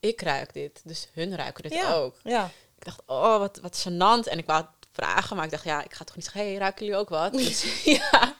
[0.00, 1.92] ik ruik dit, dus hun ruiken dit Ja.
[1.94, 2.16] ook.
[2.22, 2.44] Ja.
[2.78, 4.28] Ik dacht, oh, wat, wat gênant.
[4.28, 6.54] En ik wou het vragen, maar ik dacht, ja, ik ga toch niet zeggen, hey,
[6.56, 7.32] ruiken jullie ook wat?
[7.38, 8.36] Dus, ja.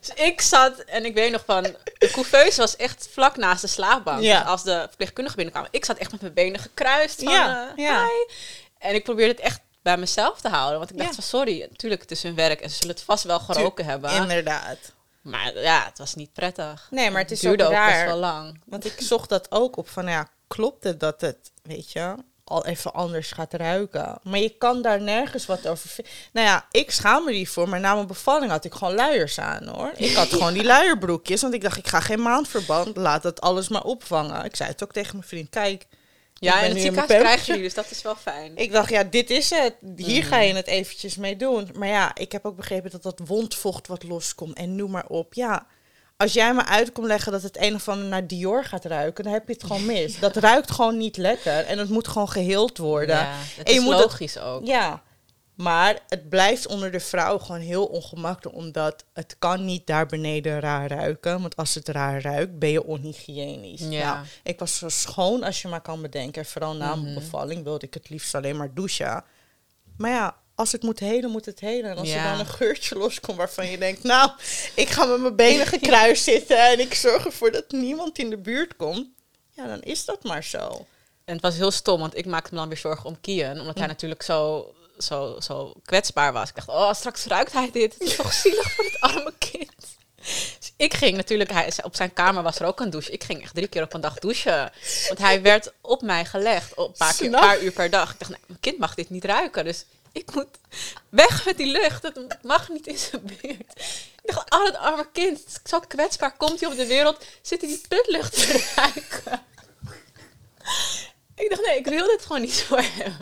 [0.00, 1.62] Dus ik zat en ik weet nog van,
[1.98, 4.22] de couveuse was echt vlak naast de slaapbank.
[4.22, 4.38] Ja.
[4.38, 7.84] Dus als de verpleegkundige binnenkwam, ik zat echt met mijn benen gekruist van, Ja, eh,
[7.84, 8.04] ja.
[8.04, 8.34] hi.
[8.78, 10.78] En ik probeerde het echt bij mezelf te houden.
[10.78, 11.14] Want ik dacht Ja.
[11.14, 14.10] van, sorry, natuurlijk, het is hun werk en ze zullen het vast wel geroken hebben.
[14.12, 14.78] Inderdaad.
[15.22, 16.88] Maar ja, het was niet prettig.
[16.90, 18.60] Nee, maar het is duurde ook best wel lang.
[18.66, 22.14] Want ik zocht dat ook op van, ja, klopt het dat het, weet je,
[22.44, 24.18] al even anders gaat ruiken?
[24.22, 26.12] Maar je kan daar nergens wat over vinden.
[26.32, 29.66] Nou ja, ik schaam me hiervoor, maar na mijn bevalling had ik gewoon luiers aan,
[29.66, 29.92] hoor.
[29.96, 33.68] Ik had gewoon die luierbroekjes, want ik dacht, ik ga geen maandverband, laat dat alles
[33.68, 34.44] maar opvangen.
[34.44, 35.86] Ik zei het ook tegen mijn vriend, kijk.
[36.40, 38.52] Ja, en het ziekenhuis krijgen jullie, dus dat is wel fijn.
[38.56, 39.74] Ik dacht, ja, dit is het.
[39.96, 40.28] Hier Mhm.
[40.28, 41.68] ga je het eventjes mee doen.
[41.76, 44.56] Maar ja, ik heb ook begrepen dat dat wondvocht wat loskomt.
[44.56, 45.34] En noem maar op.
[45.34, 45.66] Ja,
[46.16, 49.24] als jij me uit komt leggen dat het een of ander naar Dior gaat ruiken,
[49.24, 50.18] dan heb je het gewoon mis.
[50.20, 51.64] Dat ruikt gewoon niet lekker.
[51.64, 53.16] En het moet gewoon geheeld worden.
[53.16, 54.66] Ja, Ja, het En je is moet het- logisch ook.
[55.58, 58.56] Maar het blijft onder de vrouw gewoon heel ongemakkelijk.
[58.56, 61.40] Omdat het kan niet daar beneden raar ruiken.
[61.40, 63.80] Want als het raar ruikt, ben je onhygiënisch.
[63.80, 64.14] Ja.
[64.14, 66.44] Nou, ik was zo schoon als je maar kan bedenken.
[66.46, 67.14] Vooral na mijn Mhm.
[67.20, 69.24] bevalling wilde ik het liefst alleen maar douchen.
[69.96, 71.90] Maar ja, als het moet helen, moet het helen.
[71.90, 72.16] En als Ja.
[72.24, 74.02] er dan een geurtje loskomt waarvan je denkt...
[74.02, 74.30] nou,
[74.74, 76.58] ik ga met mijn benen gekruist zitten...
[76.70, 79.06] en ik zorg ervoor dat niemand in de buurt komt...
[79.50, 80.86] ja, dan is dat maar zo.
[81.24, 83.60] En het was heel stom, want ik maakte me dan weer zorgen om Kian.
[83.60, 86.48] Omdat hij natuurlijk zo, zo, zo kwetsbaar was.
[86.48, 87.92] Ik dacht, oh, straks ruikt hij dit.
[87.92, 89.96] Het is toch zielig voor dit arme kind.
[90.58, 93.10] Dus ik ging natuurlijk, hij, op zijn kamer was er ook een douche.
[93.10, 94.72] Ik ging echt drie keer op een dag douchen.
[95.06, 98.12] Want hij werd op mij gelegd, op een paar, keer, uur per dag.
[98.12, 99.64] Ik dacht, nee, mijn kind mag dit niet ruiken.
[99.64, 100.46] Dus ik moet
[101.08, 102.02] weg met die lucht.
[102.02, 103.72] Het mag niet in zijn buurt.
[104.22, 105.40] Ik dacht, oh, dat arme kind.
[105.64, 107.24] Zo kwetsbaar komt hij op de wereld.
[107.42, 109.46] Zit hij die putlucht te ruiken.
[111.38, 113.16] Ik dacht, nee, ik wil dit gewoon niet zo hebben.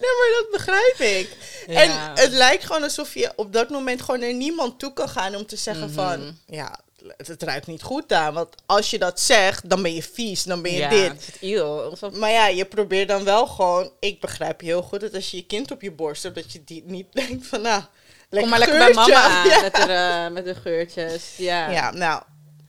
[0.00, 1.36] Nee, maar dat begrijp ik.
[1.66, 1.82] Ja.
[1.82, 5.34] En het lijkt gewoon alsof je op dat moment gewoon naar niemand toe kan gaan
[5.34, 6.38] om te zeggen van...
[6.46, 6.80] Ja,
[7.16, 8.32] het, het ruikt niet goed daar.
[8.32, 11.38] Want als je dat zegt, dan ben je vies, dan ben je ja, dit.
[11.40, 13.92] het Maar ja, je probeert dan wel gewoon...
[14.00, 16.34] Ik begrijp heel goed dat als je je kind op je borst hebt...
[16.34, 17.82] dat je die niet denkt van, nou...
[18.30, 19.60] Kom maar lekker bij mama Ja.
[19.60, 21.34] met, de, met de geurtjes.
[21.36, 21.70] Ja.
[21.70, 22.22] Ja, nou,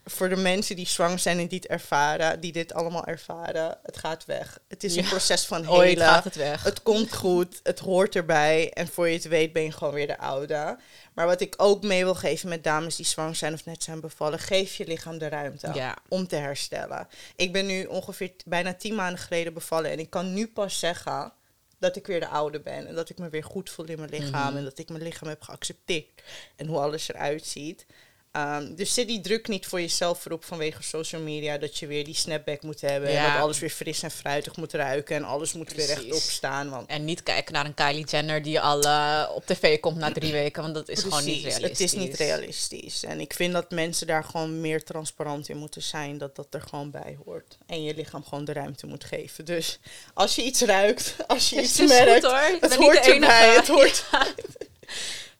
[0.10, 3.98] voor de mensen die zwanger zijn en die het ervaren, die dit allemaal ervaren, het
[3.98, 4.60] gaat weg.
[4.68, 6.08] Het is een proces van Ooit helen.
[6.08, 6.64] gaat het weg.
[6.64, 8.72] Het komt goed, het hoort erbij.
[8.74, 10.78] En voor je het weet ben je gewoon weer de oude.
[11.14, 14.00] Maar wat ik ook mee wil geven met dames die zwanger zijn of net zijn
[14.00, 15.98] bevallen, geef je lichaam de ruimte Ja.
[16.08, 17.08] om te herstellen.
[17.36, 21.32] Ik ben nu ongeveer bijna tien maanden geleden bevallen en ik kan nu pas zeggen
[21.80, 22.88] dat ik weer de oude ben.
[22.88, 24.48] En dat ik me weer goed voel in mijn lichaam.
[24.48, 24.58] Mhm.
[24.58, 26.22] En dat ik mijn lichaam heb geaccepteerd.
[26.56, 27.86] En hoe alles eruit ziet.
[28.32, 31.58] Ehm, dus zet die druk niet voor jezelf erop vanwege social media.
[31.58, 33.10] Dat je weer die snapback moet hebben.
[33.10, 35.16] En dat alles weer fris en fruitig moet ruiken.
[35.16, 36.70] En alles moet weer rechtop staan.
[36.70, 40.12] Want En niet kijken naar een Kylie Jenner die al eh, op tv komt na
[40.12, 40.62] drie weken.
[40.62, 41.70] Want dat is gewoon niet realistisch.
[41.70, 43.04] Het is niet realistisch.
[43.04, 46.18] En ik vind dat mensen daar gewoon meer transparant in moeten zijn.
[46.18, 47.58] Dat dat er gewoon bij hoort.
[47.66, 49.46] En je lichaam gewoon de ruimte moet geven.
[49.46, 49.80] Dus
[50.14, 52.58] als je iets ruikt, als je iets merkt, goed, hoor.
[52.60, 53.56] Het hoort erbij.
[53.56, 54.06] Het hoort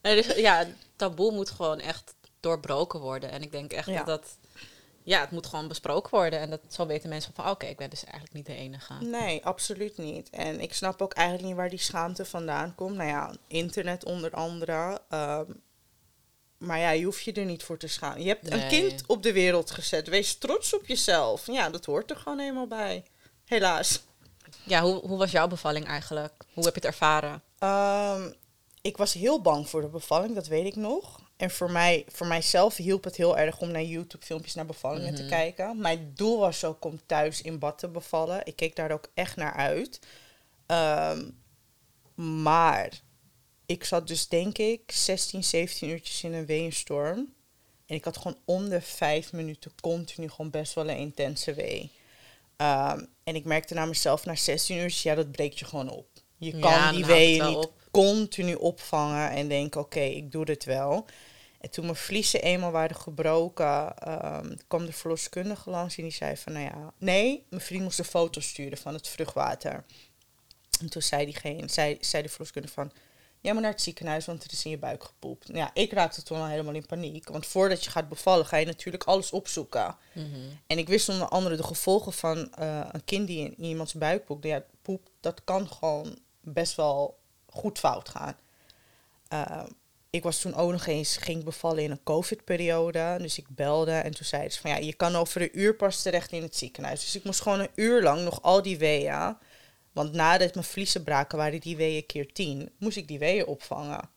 [0.00, 2.14] dus, ja, taboe moet gewoon echt
[2.48, 3.30] doorbroken worden.
[3.30, 3.96] En ik denk echt Ja.
[3.96, 4.36] dat dat...
[5.02, 6.38] Ja, het moet gewoon besproken worden.
[6.38, 8.94] En dat, zo weten mensen van, oké, ik ben dus eigenlijk niet de enige.
[9.00, 10.30] Nee, absoluut niet.
[10.30, 12.96] En ik snap ook eigenlijk niet waar die schaamte vandaan komt.
[12.96, 15.00] Nou ja, internet onder andere.
[15.08, 15.44] Ehm,
[16.58, 18.22] maar ja, je hoeft je er niet voor te schamen.
[18.22, 20.08] Je hebt een kind op de wereld gezet.
[20.08, 21.46] Wees trots op jezelf.
[21.46, 23.04] Ja, dat hoort er gewoon eenmaal bij.
[23.44, 24.02] Helaas.
[24.64, 26.32] Ja, hoe, hoe was jouw bevalling eigenlijk?
[26.52, 27.42] Hoe heb je het ervaren?
[27.58, 28.30] Ehm,
[28.80, 31.17] ik was heel bang voor de bevalling, dat weet ik nog.
[31.38, 35.26] En voor, mij, voor mijzelf hielp het heel erg om naar YouTube-filmpjes naar bevallingen te
[35.26, 35.80] kijken.
[35.80, 38.40] Mijn doel was ook om thuis in bad te bevallen.
[38.46, 40.00] Ik keek daar ook echt naar uit.
[40.66, 41.30] Ehm,
[42.14, 43.00] maar
[43.66, 47.32] ik zat dus denk ik 16, 17 uurtjes in een weeënstorm.
[47.86, 51.90] En ik had gewoon om de vijf minuten continu gewoon best wel een intense wee.
[52.56, 56.08] Ehm, en ik merkte naar mezelf na 16 uur, ja, dat breekt je gewoon op.
[56.36, 57.72] Je kan die het weeën niet op.
[57.90, 61.06] continu opvangen en denken, oké, ik doe dit wel.
[61.60, 66.36] En toen mijn vliezen eenmaal waren gebroken, ehm, kwam de verloskundige langs en die zei
[66.36, 69.84] van, nou ja, nee, mijn vriend moest een foto sturen van het vruchtwater.
[70.80, 72.92] En toen zei, diegene, zei, zei de verloskundige van,
[73.40, 75.48] jij moet naar het ziekenhuis, want het is in je buik gepoept.
[75.48, 78.56] Nou ja, ik raakte toen al helemaal in paniek, want voordat je gaat bevallen ga
[78.56, 79.96] je natuurlijk alles opzoeken.
[80.66, 83.94] En ik wist onder andere de gevolgen van eh, een kind die in, in iemands
[83.94, 84.44] buik poept.
[84.44, 88.36] Ja, poept, dat kan gewoon best wel goed fout gaan.
[89.28, 89.64] Eh,
[90.10, 93.16] ik was toen ook nog eens, ging bevallen in een covid-periode.
[93.18, 96.02] Dus ik belde en toen zei ze van ja, je kan over een uur pas
[96.02, 97.00] terecht in het ziekenhuis.
[97.00, 99.36] Dus ik moest gewoon een uur lang nog al die weeën.
[99.92, 102.70] Want nadat mijn vliezen braken waren die weeën keer tien.
[102.78, 104.10] Moest ik die weeën opvangen.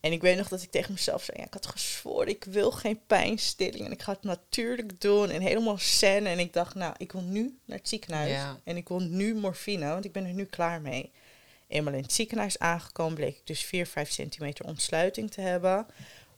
[0.00, 2.70] En ik weet nog dat ik tegen mezelf zei, ja, ik had gezworen, ik wil
[2.70, 3.84] geen pijnstilling.
[3.84, 6.26] En ik ga het natuurlijk doen en helemaal zen.
[6.26, 8.30] En ik dacht, nou, ik wil nu naar het ziekenhuis.
[8.30, 8.60] Ja.
[8.64, 11.10] En ik wil nu morfine, want ik ben er nu klaar mee.
[11.70, 15.86] Eenmaal in het ziekenhuis aangekomen, bleek ik dus 4, 5 centimeter ontsluiting te hebben.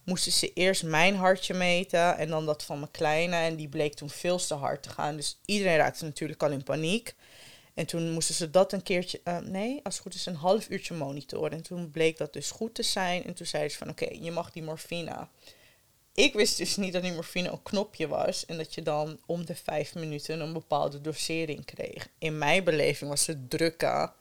[0.05, 3.37] Moesten ze eerst mijn hartje meten en dan dat van mijn kleine.
[3.37, 5.17] En die bleek toen veel te hard te gaan.
[5.17, 7.15] Dus iedereen raakte natuurlijk al in paniek.
[7.75, 10.69] En toen moesten ze dat een keertje, eh, nee, als het goed is, een half
[10.71, 11.53] uurtje monitoren.
[11.53, 13.25] En toen bleek dat dus goed te zijn.
[13.25, 15.29] En toen zeiden ze van, oké, je mag die morfine.
[16.15, 18.47] Ik wist dus niet dat die morfine een knopje was.
[18.47, 22.09] En dat je dan om de vijf minuten een bepaalde dosering kreeg.
[22.19, 24.13] In mijn beleving was het drukken.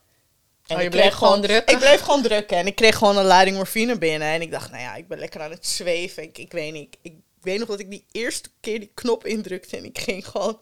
[0.72, 1.74] En Oh, je ik bleef gewoon drukken?
[1.74, 2.58] Ik bleef gewoon drukken.
[2.58, 4.28] En ik kreeg gewoon een lading morfine binnen.
[4.28, 6.24] En ik dacht, nou ja, ik ben lekker aan het zweven.
[6.24, 6.98] Ik, ik weet niet.
[7.02, 9.78] Ik, weet nog dat ik die eerste keer die knop indrukte.
[9.78, 10.60] En ik ging gewoon...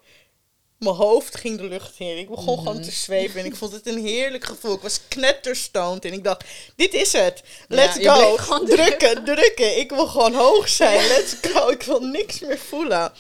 [0.78, 2.18] Mijn hoofd ging de lucht in.
[2.18, 2.84] Ik begon gewoon Mhm.
[2.84, 3.40] te zweven.
[3.40, 4.74] En ik vond het een heerlijk gevoel.
[4.76, 6.06] Ik was knetterstoned.
[6.06, 6.44] En ik dacht,
[6.76, 7.42] dit is het.
[7.68, 8.36] Let's go.
[8.66, 9.78] drukken, drukken.
[9.78, 11.08] Ik wil gewoon hoog zijn.
[11.16, 11.70] Let's go.
[11.70, 13.12] Ik wil niks meer voelen.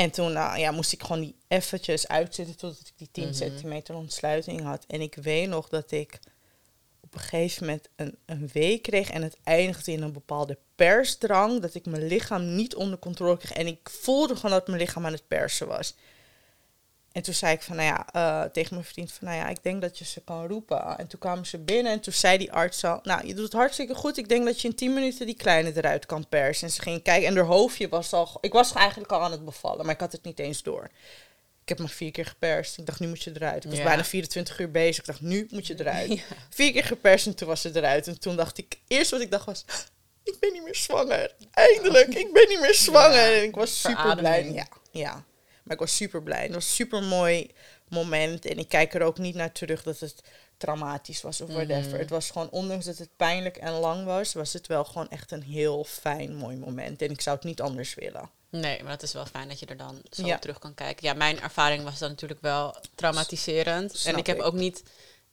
[0.00, 3.32] En toen nou, ja, moest ik gewoon die eventjes uitzitten totdat ik die 10 Mhm.
[3.34, 4.84] centimeter ontsluiting had.
[4.88, 6.18] En ik weet nog dat ik
[7.00, 11.60] op een gegeven moment een, een week kreeg en het eindigde in een bepaalde persdrang.
[11.60, 13.52] Dat ik mijn lichaam niet onder controle kreeg.
[13.52, 15.94] En ik voelde gewoon dat mijn lichaam aan het persen was.
[17.12, 19.62] En toen zei ik van, nou ja, eh, tegen mijn vriend van, nou ja, ik
[19.62, 20.98] denk dat je ze kan roepen.
[20.98, 23.52] En toen kwamen ze binnen en toen zei die arts al, nou, je doet het
[23.52, 24.16] hartstikke goed.
[24.18, 26.66] Ik denk dat je in 10 minuten die kleine eruit kan persen.
[26.66, 29.44] En ze ging kijken en haar hoofdje was al, ik was eigenlijk al aan het
[29.44, 30.90] bevallen, maar ik had het niet eens door.
[31.62, 32.78] Ik heb maar vier keer geperst.
[32.78, 33.64] Ik dacht, nu moet je eruit.
[33.64, 33.84] Ik was Ja.
[33.84, 34.98] bijna 24 uur bezig.
[34.98, 36.08] Ik dacht, nu moet je eruit.
[36.18, 36.22] Ja.
[36.50, 38.06] Vier keer geperst en toen was ze eruit.
[38.06, 39.64] En toen dacht ik, eerst wat ik dacht was,
[40.24, 41.34] ik ben niet meer zwanger.
[41.50, 43.30] Eindelijk, ik ben niet meer zwanger.
[43.30, 44.52] Ja, en ik was super blij.
[44.52, 45.24] Ja, ja,
[45.70, 46.42] maar ik was super blij.
[46.42, 47.50] Het was een super mooi
[47.88, 48.44] moment.
[48.44, 50.22] En ik kijk er ook niet naar terug dat het
[50.56, 51.90] traumatisch was of whatever.
[51.90, 51.98] Mhm.
[51.98, 55.30] Het was gewoon, ondanks dat het pijnlijk en lang was, was het wel gewoon echt
[55.30, 57.02] een heel fijn, mooi moment.
[57.02, 58.30] En ik zou het niet anders willen.
[58.48, 60.34] Nee, maar dat is wel fijn dat je er dan zo Ja.
[60.34, 61.06] op terug kan kijken.
[61.06, 64.04] Ja, mijn ervaring was dan natuurlijk wel traumatiserend.
[64.04, 64.42] En ik heb ik.
[64.44, 64.82] ook niet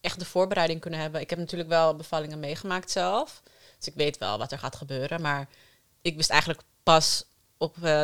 [0.00, 1.20] echt de voorbereiding kunnen hebben.
[1.20, 3.42] Ik heb natuurlijk wel bevallingen meegemaakt zelf.
[3.78, 5.20] Dus ik weet wel wat er gaat gebeuren.
[5.20, 5.48] Maar
[6.02, 7.24] ik wist eigenlijk pas
[7.56, 8.02] op eh,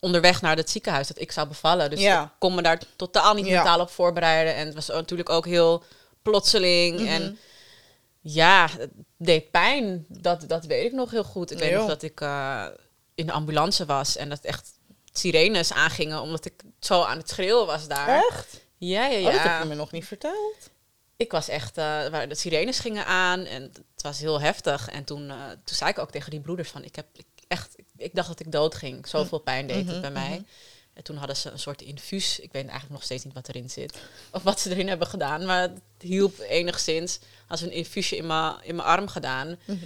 [0.00, 1.90] onderweg naar het ziekenhuis dat ik zou bevallen.
[1.90, 2.22] Dus Ja.
[2.22, 3.54] ik kon me daar totaal niet Ja.
[3.54, 4.54] mentaal op voorbereiden.
[4.54, 5.82] En het was natuurlijk ook heel
[6.22, 7.00] plotseling.
[7.00, 7.08] Mhm.
[7.08, 7.38] En
[8.20, 10.04] ja, het deed pijn.
[10.08, 11.50] Dat, dat weet ik nog heel goed.
[11.50, 11.78] Ik weet Ja.
[11.78, 12.66] nog dat ik eh,
[13.14, 14.70] in de ambulance was en dat echt
[15.12, 18.08] sirenes aangingen omdat ik zo aan het schreeuwen was daar.
[18.30, 18.60] Echt?
[18.76, 19.58] Ja, ja, Oh, dat heb ja.
[19.62, 20.70] je me nog niet verteld.
[21.16, 24.88] ik was echt, eh, waar de sirenes gingen aan en het was heel heftig.
[24.88, 27.74] En toen, eh, toen zei ik ook tegen die broeders van, ik heb ik, echt,
[28.00, 29.06] ik, dacht dat ik dood ging.
[29.06, 30.44] Zoveel pijn deed Mhm, het bij mij.
[30.92, 32.38] En toen hadden ze een soort infuus.
[32.38, 33.98] Ik weet eigenlijk nog steeds niet wat erin zit.
[34.32, 35.44] Of wat ze erin hebben gedaan.
[35.46, 37.18] Maar het hielp enigszins.
[37.48, 39.58] Als een infuusje in mijn in arm gedaan.
[39.64, 39.78] Mhm.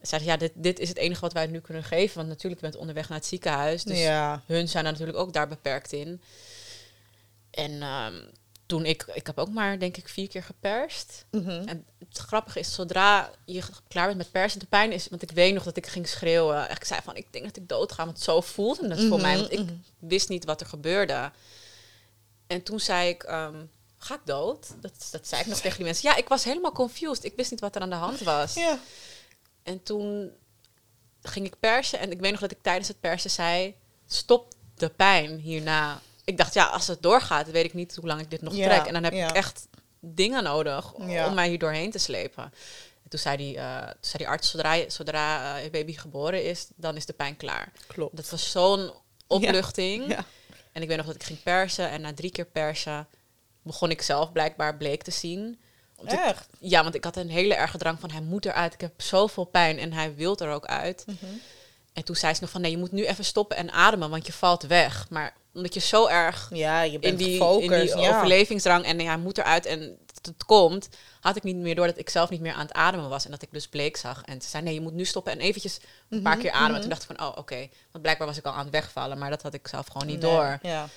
[0.00, 2.16] Zeiden ja, dit, dit is het enige wat wij nu kunnen geven.
[2.16, 3.84] Want natuurlijk bent onderweg naar het ziekenhuis.
[3.84, 4.42] Dus ja.
[4.46, 6.20] hun zijn er natuurlijk ook daar beperkt in.
[7.50, 8.14] En ehm,
[8.66, 11.24] toen ik, ik heb ook maar denk ik vier keer geperst.
[11.30, 11.50] Mhm.
[11.50, 15.30] En het grappige is, zodra je klaar bent met persen, de pijn is, want ik
[15.30, 16.70] weet nog dat ik ging schreeuwen.
[16.70, 19.20] Ik zei van, ik denk dat ik dood ga, want zo voelde het voor Mhm,
[19.20, 19.36] mij.
[19.36, 19.74] Want ik mhm.
[19.98, 21.30] wist niet wat er gebeurde.
[22.46, 23.64] En toen zei ik, ehm,
[23.98, 24.74] ga ik dood?
[24.80, 26.08] Dat, dat zei ik nog tegen die mensen.
[26.08, 27.24] Ja, ik was helemaal confused.
[27.24, 28.54] Ik wist niet wat er aan de hand was.
[29.62, 30.30] En toen
[31.22, 31.98] ging ik persen.
[31.98, 33.74] En ik weet nog dat ik tijdens het persen zei:
[34.06, 36.00] stop de pijn hierna.
[36.26, 38.68] Ik dacht, ja, als het doorgaat, weet ik niet hoe lang ik dit nog Ja,
[38.74, 38.86] trek.
[38.86, 39.28] En dan heb ja.
[39.28, 39.68] ik echt
[40.00, 41.26] dingen nodig Ja.
[41.26, 42.42] om mij hier doorheen te slepen.
[43.02, 45.96] En toen zei die, eh, toen zei die arts, zodra, je, zodra eh, je baby
[45.96, 47.72] geboren is, dan is de pijn klaar.
[47.86, 48.16] Klopt.
[48.16, 48.90] Dat was zo'n
[49.26, 50.16] opluchting.
[50.72, 51.90] En ik weet nog dat ik ging persen.
[51.90, 53.06] En na drie keer persen
[53.62, 55.58] begon ik zelf blijkbaar bleek te zien.
[56.02, 56.46] Ik- Echt?
[56.60, 58.74] ja, want ik had een hele erge drang van hij moet eruit.
[58.74, 61.04] Ik heb zoveel pijn en hij wil er ook uit.
[61.06, 61.32] Mhm.
[61.96, 64.26] En toen zei ze nog van nee, je moet nu even stoppen en ademen, want
[64.26, 65.06] je valt weg.
[65.10, 67.92] Maar omdat je zo erg Ja, je in bent die, in gefocust.
[67.92, 68.08] die ja.
[68.16, 70.88] overlevingsdrang en hij moet eruit en het, het komt,
[71.20, 73.30] had ik niet meer door dat ik zelf niet meer aan het ademen was en
[73.30, 74.22] dat ik dus bleek zag.
[74.24, 76.70] En ze zei nee, je moet nu stoppen en eventjes een paar Mhm, keer ademen.
[76.72, 76.80] mhm.
[76.80, 79.30] Toen dacht ik van oh oké, want blijkbaar was ik al aan het wegvallen, maar
[79.30, 80.58] dat had ik zelf gewoon niet Nee, door.
[80.62, 80.88] Ja.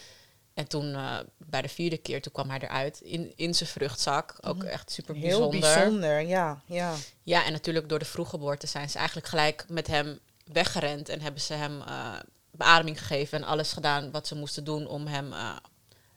[0.53, 4.35] En toen eh, bij de vierde keer, toen kwam hij eruit in, in zijn vruchtzak.
[4.41, 5.23] Ook echt super Mhm.
[5.25, 5.73] Heel bijzonder.
[5.81, 6.21] bijzonder.
[6.21, 6.93] Ja, ja.
[7.23, 10.19] Ja, en natuurlijk door de vroeggeboorte zijn ze eigenlijk gelijk met hem
[10.51, 12.13] weggerend en hebben ze hem eh,
[12.51, 15.55] beademing gegeven en alles gedaan wat ze moesten doen om hem eh,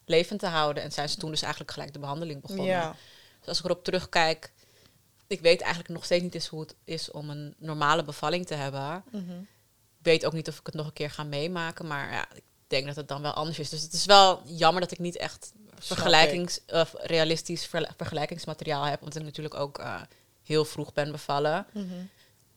[0.04, 0.82] levend te houden.
[0.82, 2.66] En zijn ze toen dus eigenlijk gelijk de behandeling begonnen.
[2.66, 2.96] Ja.
[3.38, 4.52] Dus als ik erop terugkijk,
[5.26, 8.54] ik weet eigenlijk nog steeds niet eens hoe het is om een normale bevalling te
[8.54, 9.04] hebben.
[9.10, 9.38] Mhm.
[9.98, 12.42] Ik weet ook niet of ik het nog een keer ga meemaken, maar ja, ik
[12.66, 13.68] denk dat het dan wel anders is.
[13.68, 19.00] Dus het is wel jammer dat ik niet echt vergelijkings, of realistisch ver- vergelijkingsmateriaal heb,
[19.02, 20.00] omdat ik natuurlijk ook eh,
[20.42, 21.66] heel vroeg ben bevallen.
[21.72, 21.86] Mhm.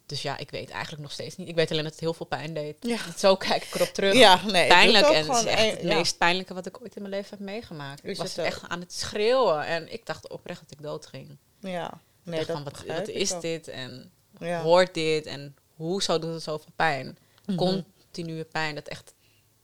[0.05, 1.47] Dus ja, ik weet eigenlijk nog steeds niet.
[1.47, 2.75] Ik weet alleen dat het heel veel pijn deed.
[2.79, 2.97] Ja.
[3.17, 4.13] Zo kijk ik erop terug.
[4.13, 4.67] Ja, nee.
[4.67, 5.95] Pijnlijk het en het is echt het ja.
[5.95, 8.03] meest pijnlijke wat ik ooit in mijn leven heb meegemaakt.
[8.03, 11.37] Is ik was echt aan het schreeuwen en ik dacht oprecht dat ik dood ging.
[11.59, 11.99] Ja.
[12.23, 13.41] Nee, dacht dat van, wat, is ook.
[13.41, 14.61] dit en Ja.
[14.61, 17.17] hoort dit en hoezo doet het zoveel pijn?
[17.45, 17.57] Mhm.
[17.57, 19.13] Continue pijn dat echt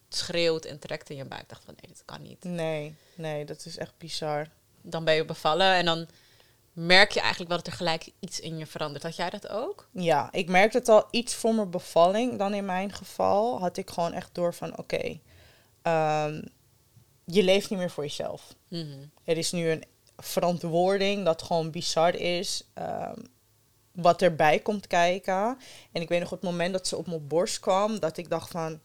[0.09, 1.41] schreeuwt en trekt in je buik.
[1.41, 2.43] Ik dacht van nee, dat kan niet.
[2.43, 4.47] Nee, nee, dat is echt bizar.
[4.81, 6.07] Dan ben je bevallen en dan
[6.73, 9.03] merk je eigenlijk wel dat er gelijk iets in je verandert.
[9.03, 9.89] Had jij dat ook?
[9.91, 12.37] Ja, ik merkte het al iets voor mijn bevalling.
[12.37, 14.77] Dan in mijn geval had ik gewoon echt door van...
[14.77, 15.19] Oké,
[15.81, 16.41] ehm,
[17.25, 18.55] je leeft niet meer voor jezelf.
[18.67, 19.05] Mhm.
[19.23, 19.83] Er is nu een
[20.17, 22.67] verantwoording dat gewoon bizar is.
[22.73, 23.19] ehm,
[23.91, 25.57] wat erbij komt kijken.
[25.91, 27.99] En ik weet nog op het moment dat ze op mijn borst kwam...
[27.99, 28.79] dat ik dacht van...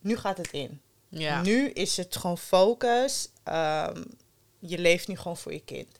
[0.00, 0.80] Nu gaat het in.
[1.08, 1.42] Ja.
[1.42, 3.28] Nu is het gewoon focus.
[3.42, 4.02] Ehm,
[4.58, 5.99] je leeft nu gewoon voor je kind.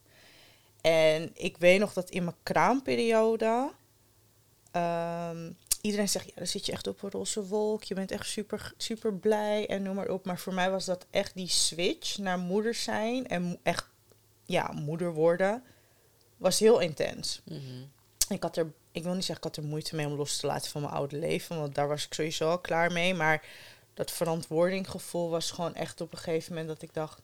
[0.80, 3.70] En ik weet nog dat in mijn kraamperiode...
[4.70, 7.82] ehm, iedereen zegt, ja, dan zit je echt op een roze wolk.
[7.82, 10.24] Je bent echt super, super blij en noem maar op.
[10.24, 13.28] Maar voor mij was dat echt die switch naar moeder zijn.
[13.28, 13.86] En echt,
[14.44, 15.64] ja, moeder worden.
[16.36, 17.40] Was heel intens.
[17.44, 17.84] Mhm.
[18.28, 20.46] Ik had er, ik wil niet zeggen, ik had er moeite mee om los te
[20.46, 21.58] laten van mijn oude leven.
[21.58, 23.14] Want daar was ik sowieso al klaar mee.
[23.14, 23.44] Maar
[23.94, 27.22] dat verantwoordinggevoel was gewoon echt op een gegeven moment dat ik dacht,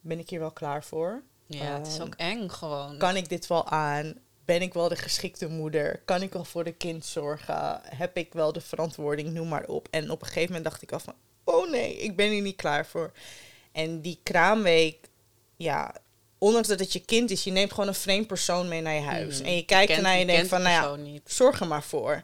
[0.00, 1.22] ben ik hier wel klaar voor?
[1.46, 2.96] Ja, het is Ehm, ook eng gewoon.
[2.98, 4.14] Kan ik dit wel aan?
[4.44, 6.00] Ben ik wel de geschikte moeder?
[6.04, 7.80] Kan ik wel voor de kind zorgen?
[7.82, 9.32] Heb ik wel de verantwoording?
[9.32, 9.88] Noem maar op.
[9.90, 12.56] En op een gegeven moment dacht ik al van, oh nee, ik ben hier niet
[12.56, 13.12] klaar voor.
[13.72, 15.08] En die kraamweek,
[15.56, 15.94] ja,
[16.38, 19.00] ondanks dat het je kind is, je neemt gewoon een vreemd persoon mee naar je
[19.00, 19.40] huis.
[19.40, 19.46] Mm.
[19.46, 22.22] En je kijkt ernaar en je denkt kent van, nou ja, zorg er maar voor.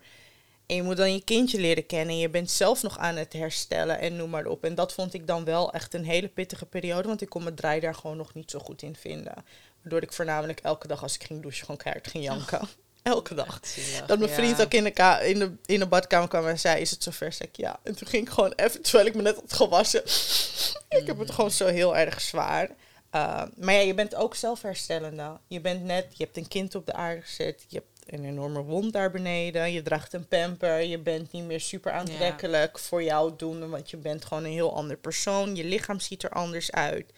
[0.72, 2.14] En je moet dan je kindje leren kennen.
[2.14, 4.64] En je bent zelf nog aan het herstellen en noem maar op.
[4.64, 7.08] En dat vond ik dan wel echt een hele pittige periode.
[7.08, 9.34] Want ik kon mijn draai daar gewoon nog niet zo goed in vinden.
[9.82, 12.68] Waardoor ik voornamelijk elke dag als ik ging douchen gewoon keihard ging janken.
[13.02, 13.58] Elke dag.
[13.62, 14.36] Zielig, Dat mijn ja.
[14.36, 17.02] vriend ook in de, ka- in, de, in de badkamer kwam en zei, is het
[17.02, 17.32] zover?
[17.32, 17.78] Zeg ik, ja.
[17.82, 20.02] En toen ging ik gewoon even, terwijl ik me net had gewassen.
[21.00, 22.68] ik heb het gewoon zo heel erg zwaar.
[23.14, 25.38] Uh, maar ja, je bent ook zelfherstellende.
[25.46, 27.64] Je bent net, je hebt een kind op de aarde gezet.
[27.68, 29.72] Je hebt een enorme wond daar beneden.
[29.72, 30.80] Je draagt een pamper.
[30.80, 33.70] Je bent niet meer super aantrekkelijk voor jou doen.
[33.70, 35.56] Want je bent gewoon een heel ander persoon.
[35.56, 37.12] Je lichaam ziet er anders uit.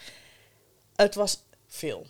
[0.96, 2.06] Het was veel.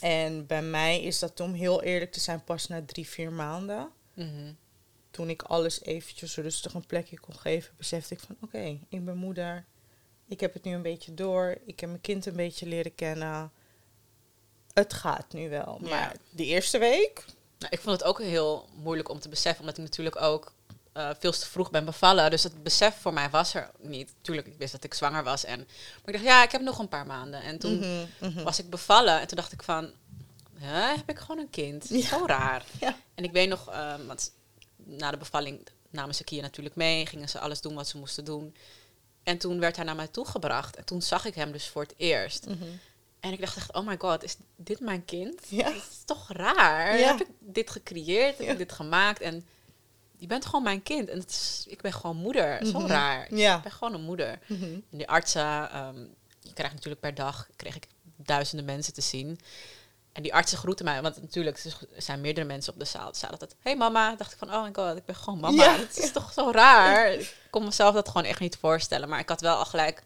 [0.00, 3.90] En bij mij is dat om heel eerlijk te zijn pas na drie, vier maanden.
[4.14, 4.52] Mhm.
[5.10, 9.16] Toen ik alles eventjes rustig een plekje kon geven, besefte ik van oké, ik ben
[9.16, 9.64] moeder.
[10.26, 11.58] Ik heb het nu een beetje door.
[11.66, 13.52] Ik heb mijn kind een beetje leren kennen.
[14.74, 15.78] Het gaat nu wel.
[15.82, 15.88] Ja.
[15.88, 17.24] Maar die eerste week,
[17.58, 20.52] Nou, ik vond het ook heel moeilijk om te beseffen, omdat ik natuurlijk ook
[20.92, 22.30] eh, veel te vroeg ben bevallen.
[22.30, 24.12] Dus het besef voor mij was er niet.
[24.20, 25.44] Tuurlijk, ik wist dat ik zwanger was.
[25.44, 27.42] En, maar ik dacht, ja, ik heb nog een paar maanden.
[27.42, 28.42] En toen Mhm, mhm.
[28.42, 29.90] was ik bevallen en toen dacht ik van,
[30.58, 31.86] hè, heb ik gewoon een kind?
[31.88, 32.06] Ja.
[32.06, 32.64] Zo raar.
[32.80, 32.96] Ja.
[33.14, 34.32] En ik weet nog, eh, want
[34.76, 38.24] na de bevalling namen ze Kia natuurlijk mee, gingen ze alles doen wat ze moesten
[38.24, 38.56] doen.
[39.22, 41.94] En toen werd hij naar mij toegebracht en toen zag ik hem dus voor het
[41.96, 42.46] eerst.
[42.46, 42.64] Mhm.
[43.22, 45.40] En ik dacht echt, oh my god, is dit mijn kind?
[45.48, 45.64] Ja.
[45.64, 46.98] Dat is toch raar?
[46.98, 47.06] Ja.
[47.06, 48.36] Heb ik dit gecreëerd?
[48.38, 48.52] Heb Ja.
[48.52, 49.20] ik dit gemaakt?
[49.20, 49.46] En
[50.16, 51.08] je bent gewoon mijn kind.
[51.08, 52.66] En het is, ik ben gewoon moeder.
[52.66, 52.86] Zo Mhm.
[52.86, 53.34] raar.
[53.34, 53.56] Ja.
[53.56, 54.38] Ik ben gewoon een moeder.
[54.46, 54.62] Mhm.
[54.64, 55.98] En die artsen, ehm,
[56.40, 59.38] je krijgt natuurlijk per dag kreeg ik duizenden mensen te zien.
[60.12, 63.12] En die artsen groeten mij, want natuurlijk er zijn meerdere mensen op de zaal.
[63.12, 64.14] Ze zeiden altijd, hey mama.
[64.14, 65.76] dacht ik van, oh my god, ik ben gewoon mama.
[65.76, 67.12] Het is toch zo raar.
[67.12, 69.08] Ik kon mezelf dat gewoon echt niet voorstellen.
[69.08, 70.02] Maar ik had wel al gelijk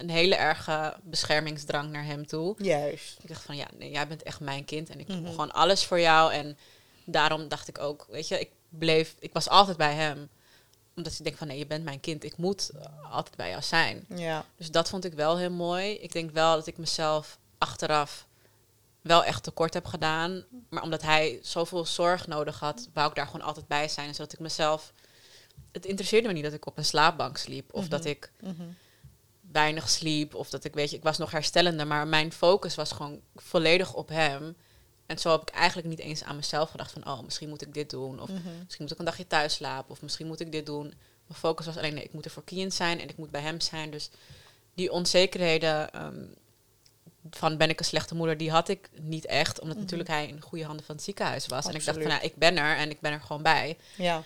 [0.00, 2.54] een hele erge beschermingsdrang naar hem toe.
[2.58, 3.18] Juist.
[3.22, 4.90] Ik dacht van, ja, nee, jij bent echt mijn kind.
[4.90, 5.30] En ik doe Mhm.
[5.30, 6.32] gewoon alles voor jou.
[6.32, 6.58] En
[7.04, 10.28] daarom dacht ik ook, weet je, ik bleef, ik was altijd bij hem.
[10.96, 12.24] Omdat ik denk van, nee, je bent mijn kind.
[12.24, 12.70] Ik moet
[13.10, 14.04] altijd bij jou zijn.
[14.14, 14.44] Ja.
[14.56, 15.92] Dus dat vond ik wel heel mooi.
[15.94, 18.26] Ik denk wel dat ik mezelf achteraf
[19.00, 20.44] wel echt tekort heb gedaan.
[20.68, 24.14] Maar omdat hij zoveel zorg nodig had, wou ik daar gewoon altijd bij zijn.
[24.14, 24.92] Zodat ik mezelf...
[25.72, 27.74] Het interesseerde me niet dat ik op een slaapbank sliep.
[27.74, 27.90] Of Mhm.
[27.90, 28.62] dat ik Mhm.
[29.52, 30.34] Weinig sliep.
[30.34, 31.84] Of dat ik, weet je, ik was nog herstellende.
[31.84, 34.56] Maar mijn focus was gewoon volledig op hem.
[35.06, 37.06] En zo heb ik eigenlijk niet eens aan mezelf gedacht van...
[37.06, 38.20] Oh, misschien moet ik dit doen.
[38.20, 38.40] Of Mhm.
[38.64, 39.90] misschien moet ik een dagje thuis slapen.
[39.90, 40.94] Of misschien moet ik dit doen.
[41.26, 43.00] Mijn focus was alleen, nee, ik moet er voor zijn.
[43.00, 43.90] En ik moet bij hem zijn.
[43.90, 44.10] Dus
[44.74, 46.24] die onzekerheden ehm,
[47.30, 48.36] van ben ik een slechte moeder...
[48.36, 49.60] die had ik niet echt.
[49.60, 49.84] Omdat Mhm.
[49.84, 51.66] natuurlijk hij in goede handen van het ziekenhuis was.
[51.66, 52.76] En ik dacht van, ja, ik ben er.
[52.76, 53.78] En ik ben er gewoon bij.
[53.96, 54.24] Ja.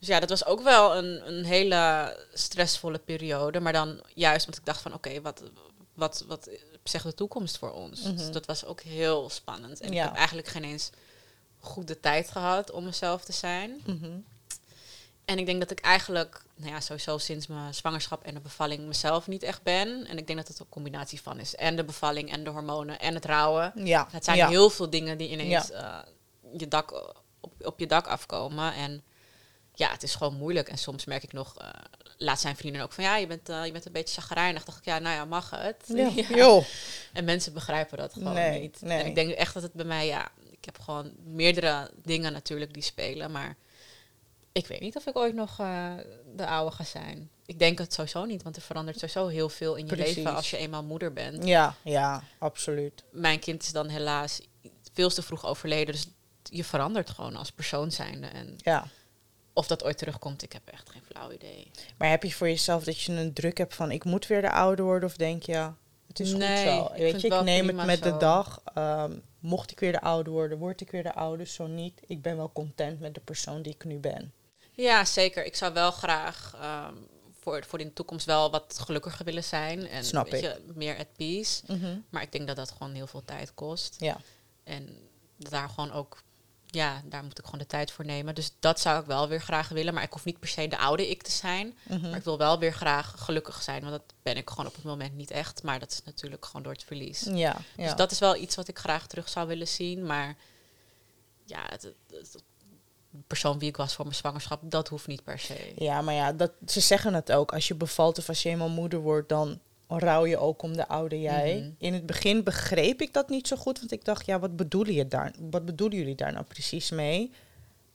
[0.00, 3.60] Dus ja, dat was ook wel een, een hele stressvolle periode.
[3.60, 5.42] Maar dan juist omdat ik dacht van oké, wat,
[5.94, 6.48] wat, wat
[6.82, 8.02] zegt de toekomst voor ons?
[8.02, 8.16] Mhm.
[8.16, 9.80] Dus dat was ook heel spannend.
[9.80, 10.02] En Ja.
[10.02, 10.90] ik heb eigenlijk geen eens
[11.58, 13.80] goed de tijd gehad om mezelf te zijn.
[13.86, 14.10] Mhm.
[15.24, 18.86] En ik denk dat ik eigenlijk, nou ja, sowieso sinds mijn zwangerschap en de bevalling
[18.86, 20.06] mezelf niet echt ben.
[20.06, 21.54] En ik denk dat het een combinatie van is.
[21.54, 23.72] En de bevalling en de hormonen en het rouwen.
[23.74, 24.08] Ja.
[24.10, 24.48] Het zijn ja.
[24.48, 25.98] heel veel dingen die ineens eh,
[26.56, 28.74] je dak, op, op je dak afkomen.
[28.74, 29.02] En
[29.80, 30.68] ja, het is gewoon moeilijk.
[30.68, 31.68] En soms merk ik nog, eh
[32.22, 34.64] laat zijn vrienden ook van ja, je bent, eh, je bent een beetje chagrijnig.
[34.64, 35.84] dacht ik, ja, nou ja, mag het?
[35.86, 36.10] Ja.
[37.12, 38.80] En mensen begrijpen dat gewoon Nee, niet.
[38.82, 38.98] nee.
[39.00, 42.72] En ik denk echt dat het bij mij, ja, ik heb gewoon meerdere dingen natuurlijk
[42.74, 43.30] die spelen.
[43.30, 43.56] Maar
[44.52, 45.92] ik weet niet of ik ooit nog eh,
[46.36, 47.30] de oude ga zijn.
[47.46, 50.16] Ik denk het sowieso niet, want er verandert sowieso heel veel in je Precies.
[50.16, 53.04] leven als je eenmaal moeder bent Ja, ja, absoluut.
[53.10, 54.40] mijn kind is dan helaas
[54.92, 55.94] veel te vroeg overleden.
[55.94, 56.06] Dus
[56.42, 58.26] je verandert gewoon als persoon zijnde.
[58.26, 58.86] En Ja.
[59.52, 61.70] Of dat ooit terugkomt, ik heb echt geen flauw idee.
[61.98, 64.50] Maar heb je voor jezelf dat je een druk hebt van ik moet weer de
[64.50, 65.08] ouder worden?
[65.08, 65.70] Of denk je,
[66.06, 66.94] het is Nee, goed zo.
[66.94, 68.62] ik Weet je, ik neem het met de dag.
[68.74, 71.46] Ehm, mocht ik weer de ouder worden, word ik weer de ouder.
[71.46, 74.32] Zo niet, ik ben wel content met de persoon die ik nu ben.
[74.72, 75.44] Ja, zeker.
[75.44, 76.94] Ik zou wel graag ehm,
[77.40, 79.88] voor, voor in de toekomst wel wat gelukkiger willen zijn.
[79.88, 80.50] En Snap weet ik.
[80.66, 81.62] Je, meer at peace.
[82.10, 83.96] Maar ik denk dat dat gewoon heel veel tijd kost.
[83.98, 84.20] Ja.
[84.64, 84.98] En
[85.36, 86.22] daar gewoon ook,
[86.70, 88.34] ja, daar moet ik gewoon de tijd voor nemen.
[88.34, 89.94] Dus dat zou ik wel weer graag willen.
[89.94, 91.78] Maar ik hoef niet per se de oude ik te zijn.
[91.82, 92.00] Mhm.
[92.00, 93.80] Maar ik wil wel weer graag gelukkig zijn.
[93.80, 95.62] Want dat ben ik gewoon op het moment niet echt.
[95.62, 97.20] Maar dat is natuurlijk gewoon door het verlies.
[97.20, 97.32] Ja,
[97.76, 97.84] ja.
[97.84, 100.06] Dus dat is wel iets wat ik graag terug zou willen zien.
[100.06, 100.36] Maar
[101.44, 101.92] ja, het,
[103.26, 105.72] persoon wie ik was voor mijn zwangerschap, dat hoeft niet per se.
[105.76, 107.52] ja, maar ja, dat, ze zeggen het ook.
[107.52, 109.60] Als je bevalt of als je eenmaal moeder wordt, dan
[109.98, 111.56] rouw je ook om de oude jij.
[111.58, 111.70] Mhm.
[111.78, 114.94] In het begin begreep ik dat niet zo goed, want ik dacht, ja, wat bedoelen,
[114.94, 117.30] je daar, wat bedoelen jullie daar nou precies mee?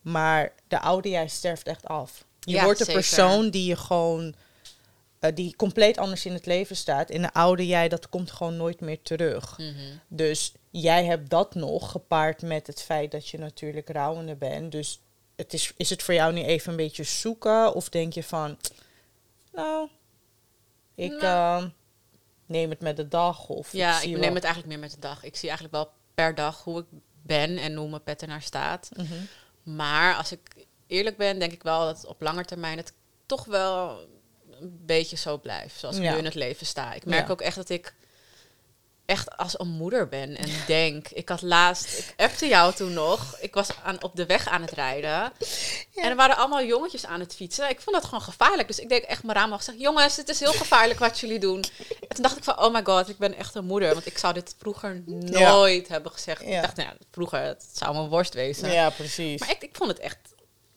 [0.02, 2.26] Maar de oude jij sterft echt af.
[2.40, 3.02] Je Ja, wordt een zeker.
[3.02, 4.36] persoon die je gewoon
[5.20, 7.10] eh, die compleet anders in het leven staat.
[7.10, 9.58] En de oude jij, dat komt gewoon nooit meer terug.
[9.58, 9.74] Mhm.
[10.08, 14.72] Dus jij hebt dat nog gepaard met het feit dat je natuurlijk rouwende bent.
[14.72, 15.00] Dus
[15.36, 17.74] het is, is het voor jou nu even een beetje zoeken?
[17.74, 18.58] Of denk je van,
[19.54, 19.88] nou,
[20.96, 21.64] ik Nou.
[21.64, 21.70] eh,
[22.46, 23.48] neem het met de dag?
[23.48, 25.24] Of Ja, ik wel- neem het eigenlijk meer met de dag.
[25.24, 26.86] Ik zie eigenlijk wel per dag hoe ik
[27.24, 28.90] ben en hoe mijn pet ernaar staat.
[28.96, 29.14] Mhm.
[29.76, 30.42] Maar als ik
[30.88, 32.94] eerlijk ben, denk ik wel dat op lange termijn het
[33.26, 34.00] toch wel
[34.60, 35.80] een beetje zo blijft.
[35.80, 36.12] Zoals ik Ja.
[36.12, 36.94] nu in het leven sta.
[36.94, 37.32] Ik merk Ja.
[37.32, 37.94] ook echt dat ik
[39.06, 41.08] echt als een moeder ben en denk.
[41.08, 43.38] Ik had laatst, ik appte jou toen nog.
[43.40, 45.32] Ik was aan, op de weg aan het rijden.
[45.96, 47.70] En er waren allemaal jongetjes aan het fietsen.
[47.70, 48.68] Ik vond dat gewoon gevaarlijk.
[48.68, 49.58] Dus ik deed echt mijn raam af.
[49.58, 51.64] gezegd, jongens, het is heel gevaarlijk wat jullie doen.
[51.88, 53.94] En toen dacht ik van, oh my god, ik ben echt een moeder.
[53.94, 56.42] Want ik zou dit vroeger nooit hebben gezegd.
[56.42, 56.56] Ja.
[56.56, 58.72] Ik dacht, nou vroeger, het zou mijn worst wezen.
[58.72, 59.40] Ja, precies.
[59.40, 60.18] Maar ik, ik vond het echt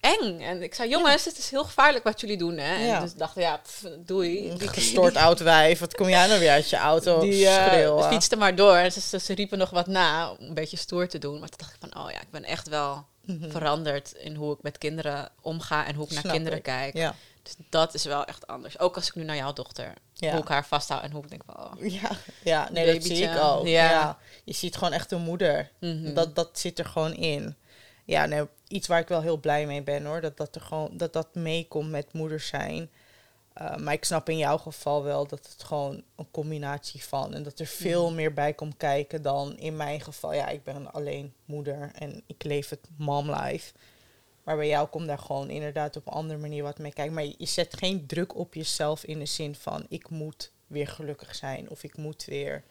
[0.01, 0.41] eng.
[0.41, 2.57] En ik zei, jongens, het is heel gevaarlijk wat jullie doen.
[2.59, 2.75] Hè?
[2.75, 3.01] En Ja.
[3.01, 4.51] dus dacht ik, ja, pff, doei.
[4.51, 5.79] Een gestoord oud wijf.
[5.79, 8.05] Wat kom jij nou weer uit je auto Die schreeuwen?
[8.09, 8.75] fietste maar door.
[8.77, 11.39] En ze, ze, ze riepen nog wat na om een beetje stoer te doen.
[11.39, 13.05] Maar toen dacht ik van, oh ja, ik ben echt wel
[13.49, 16.65] veranderd in hoe ik met kinderen omga en hoe ik naar kinderen ik.
[16.65, 16.95] kijk.
[16.97, 17.15] Ja.
[17.43, 18.79] Dus dat is wel echt anders.
[18.79, 20.31] Ook als ik nu naar jouw dochter, Ja.
[20.33, 22.11] hoe ik haar vasthoud en hoe ik denk van, oh, Ja,
[22.43, 23.67] ja nee, dat zie ik ook.
[23.67, 23.91] Ja.
[23.91, 24.19] Ja.
[24.45, 25.71] Je ziet gewoon echt een moeder.
[25.81, 26.15] mhm.
[26.15, 27.57] Dat, dat zit er gewoon in.
[28.09, 30.21] Ja, nee, iets waar ik wel heel blij mee ben hoor.
[30.21, 32.91] Dat dat, er gewoon, dat, dat meekomt met moeder zijn.
[33.63, 37.35] Uh, maar ik snap in jouw geval wel dat het gewoon een combinatie van.
[37.35, 38.15] En dat er veel Mhm.
[38.15, 40.33] meer bij komt kijken dan in mijn geval.
[40.33, 43.73] Ja, ik ben alleen moeder en ik leef het mom life.
[44.45, 47.15] Maar bij jou komt daar gewoon inderdaad op een andere manier wat mee kijken.
[47.15, 50.87] Maar je, je zet geen druk op jezelf in de zin van ik moet weer
[50.89, 51.71] gelukkig zijn.
[51.71, 52.63] Of ik moet weer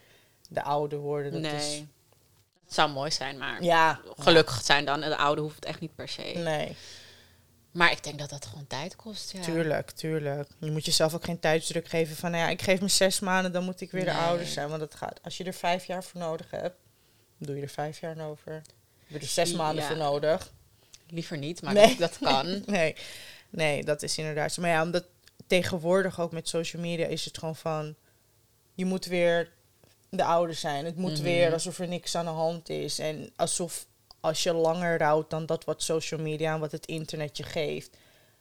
[0.50, 1.32] de oude worden.
[1.32, 1.56] Dat nee.
[1.56, 1.84] Is,
[2.68, 5.00] Het zou mooi zijn, maar ja, gelukkig zijn dan.
[5.00, 6.22] De oude hoeft het echt niet per se.
[6.22, 6.76] Nee.
[7.72, 9.32] Maar ik denk dat dat gewoon tijd kost.
[9.32, 9.42] Ja.
[9.42, 10.50] Tuurlijk, tuurlijk.
[10.60, 13.52] Je moet jezelf ook geen tijdsdruk geven van, nou ja, ik geef me zes maanden,
[13.52, 14.20] dan moet ik weer de Nee.
[14.20, 14.68] ouder zijn.
[14.68, 16.76] Want dat gaat, als je er vijf jaar voor nodig hebt,
[17.38, 18.52] doe je er vijf jaar over.
[18.52, 18.64] Heb
[19.08, 19.88] je er zes maanden Ja.
[19.90, 20.52] voor nodig.
[21.10, 21.88] Liever niet, maar Nee.
[21.98, 22.64] dat, dat kan.
[22.66, 22.96] Nee,
[23.50, 24.62] nee, dat is inderdaad zo.
[24.62, 25.06] Maar ja, omdat
[25.48, 27.96] tegenwoordig ook met social media is het gewoon van,
[28.74, 29.52] je moet weer
[30.10, 30.86] de ouder zijn.
[30.86, 31.22] Het moet Mhm.
[31.24, 33.00] weer alsof er niks aan de hand is.
[33.00, 33.86] En alsof
[34.20, 37.90] als je langer rouwt dan dat wat social media en wat het internet je geeft,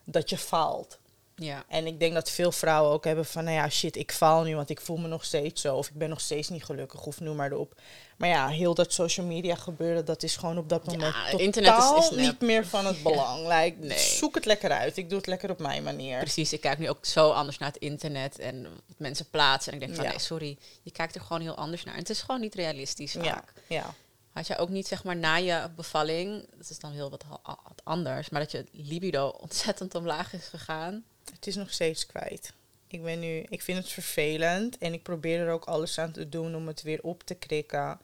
[0.04, 0.98] dat je faalt.
[1.38, 1.64] Ja.
[1.68, 4.54] En ik denk dat veel vrouwen ook hebben van, nou ja, shit, ik faal nu,
[4.56, 5.76] want ik voel me nog steeds zo.
[5.76, 7.80] Of ik ben nog steeds niet gelukkig, of noem maar op.
[8.16, 11.38] Maar ja, heel dat social media gebeuren, dat is gewoon op dat Ja, moment totaal
[11.38, 13.46] internet is- niet meer van het belang.
[13.48, 13.98] Like, Nee.
[13.98, 14.96] Zoek het lekker uit.
[14.96, 16.18] Ik doe het lekker op mijn manier.
[16.18, 19.72] Precies, ik kijk nu ook zo anders naar het internet en wat mensen plaatsen.
[19.72, 20.10] En ik denk van, Ja.
[20.10, 21.94] nee, sorry, je kijkt er gewoon heel anders naar.
[21.94, 23.52] En het is gewoon niet realistisch Ja, vaak.
[23.66, 23.94] ja.
[24.32, 27.80] Had jij ook niet, zeg maar, na je bevalling, dat is dan heel wat, wat
[27.84, 31.04] anders, maar dat je libido ontzettend omlaag is gegaan?
[31.34, 32.52] Het is nog steeds kwijt.
[32.86, 36.28] Ik ben nu, ik vind het vervelend en ik probeer er ook alles aan te
[36.28, 37.98] doen om het weer op te krikken.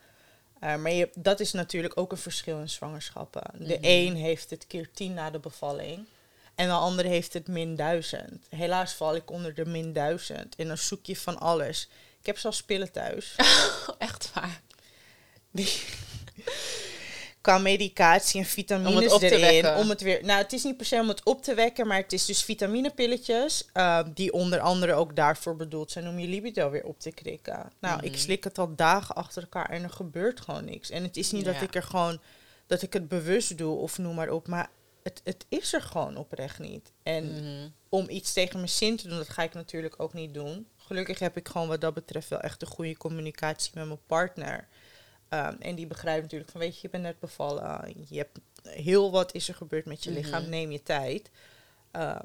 [0.64, 3.42] Uh, maar je, dat is natuurlijk ook een verschil in zwangerschappen.
[3.58, 3.78] De Mhm.
[3.80, 6.06] een heeft het keer tien na de bevalling
[6.54, 8.46] en de andere heeft het min duizend.
[8.48, 11.88] Helaas val ik onder de min duizend en dan zoek je van alles.
[12.20, 13.34] Ik heb zelfs pillen thuis.
[13.98, 14.60] Echt waar.
[17.43, 19.40] qua medicatie en Om vitamines het op te erin.
[19.40, 19.76] wekken.
[19.76, 20.24] Om het weer.
[20.24, 22.43] Nou, het is niet per se om het op te wekken, maar het is dus
[22.45, 23.64] vitaminepilletjes.
[23.72, 27.72] eh, die onder andere ook daarvoor bedoeld zijn om je libido weer op te krikken.
[27.80, 28.20] Nou, ik Mhm.
[28.20, 30.90] slik het al dagen achter elkaar en er gebeurt gewoon niks.
[30.90, 32.20] En het is niet dat ik er gewoon.
[32.66, 34.49] dat ik het bewust doe of noem maar op.
[34.49, 34.70] Maar
[35.03, 36.93] het, het is er gewoon oprecht niet.
[37.03, 37.68] En Mhm.
[37.88, 40.66] om iets tegen mijn zin te doen, dat ga ik natuurlijk ook niet doen.
[40.76, 44.68] Gelukkig heb ik gewoon wat dat betreft wel echt een goede communicatie met mijn partner.
[45.34, 47.94] Um, en die begrijpt natuurlijk van, weet je, je bent net bevallen.
[48.08, 50.18] Je hebt heel wat is er gebeurd met je Mhm.
[50.20, 51.30] lichaam, neem je tijd.
[51.96, 52.18] Uh,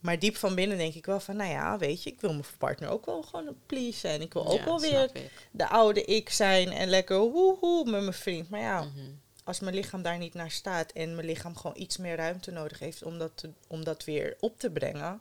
[0.00, 2.44] maar diep van binnen denk ik wel van, nou ja, weet je, ik wil mijn
[2.58, 5.10] partner ook wel gewoon een please en ik wil ook Ja, wel weer
[5.50, 8.48] de oude ik zijn en lekker woehoe met mijn vriend.
[8.50, 9.10] Maar ja, Mhm.
[9.44, 12.78] als mijn lichaam daar niet naar staat en mijn lichaam gewoon iets meer ruimte nodig
[12.78, 15.20] heeft om dat, te- om dat weer op te brengen,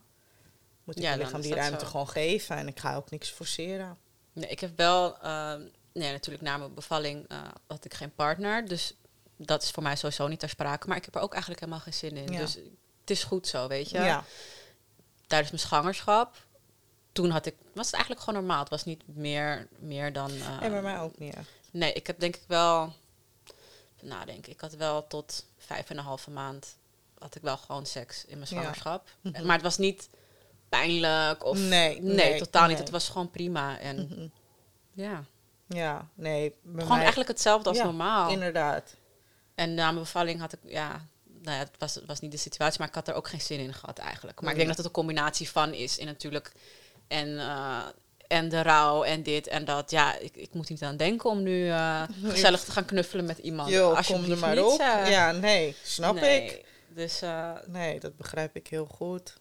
[0.83, 1.91] moet ik Ja, mijn lichaam die ruimte zo.
[1.91, 3.97] gewoon geven en ik ga ook niks forceren.
[4.33, 5.61] Nee, ik heb wel, ehm,
[5.93, 7.37] nee, natuurlijk na mijn bevalling eh,
[7.67, 8.67] had ik geen partner.
[8.67, 8.93] Dus
[9.37, 10.87] dat is voor mij sowieso niet ter sprake.
[10.87, 12.31] Maar ik heb er ook eigenlijk helemaal geen zin in.
[12.31, 12.39] Ja.
[12.39, 12.53] Dus
[13.01, 13.97] het is goed zo, weet je.
[13.99, 14.23] Ja,
[15.27, 16.45] Tijdens mijn zwangerschap,
[17.11, 18.59] toen had ik, was het eigenlijk gewoon normaal.
[18.59, 20.31] Het was niet meer, meer dan...
[20.31, 21.33] eh, en bij mij ook niet.
[21.35, 21.47] echt.
[21.71, 22.93] Nee, ik heb denk ik wel,
[24.01, 26.75] nadenken, ik had wel tot vijf en een halve maand,
[27.19, 28.55] had ik wel gewoon seks in mijn Ja.
[28.59, 29.09] zwangerschap.
[29.21, 29.45] Mhm.
[29.45, 30.09] Maar het was niet
[30.69, 31.57] pijnlijk of...
[31.57, 32.77] Nee, nee, nee, totaal niet.
[32.77, 33.79] Het was gewoon prima.
[33.79, 34.27] En Mhm.
[34.93, 35.23] ja,
[35.73, 36.55] Ja, nee.
[36.71, 38.29] Gewoon mij, eigenlijk hetzelfde als Ja, normaal.
[38.31, 38.95] Inderdaad.
[39.55, 41.05] En na mijn bevalling had ik, ja,
[41.41, 43.41] nou ja, het was, het was niet de situatie, maar ik had er ook geen
[43.41, 44.41] zin in gehad eigenlijk.
[44.41, 45.99] Maar ik denk dat het een combinatie van is.
[45.99, 46.51] En natuurlijk
[47.07, 47.77] En, eh,
[48.27, 49.91] en de rouw en dit en dat.
[49.91, 53.37] Ja, ik, ik moet niet aan denken om nu eh, gezellig te gaan knuffelen met
[53.37, 53.69] iemand.
[53.69, 54.79] Yo, kom er maar niet, op.
[54.79, 55.09] eh.
[55.09, 56.43] Ja, nee, snap Nee.
[56.45, 56.65] ik.
[56.87, 57.21] Dus
[57.65, 59.33] Nee, dat begrijp ik heel goed.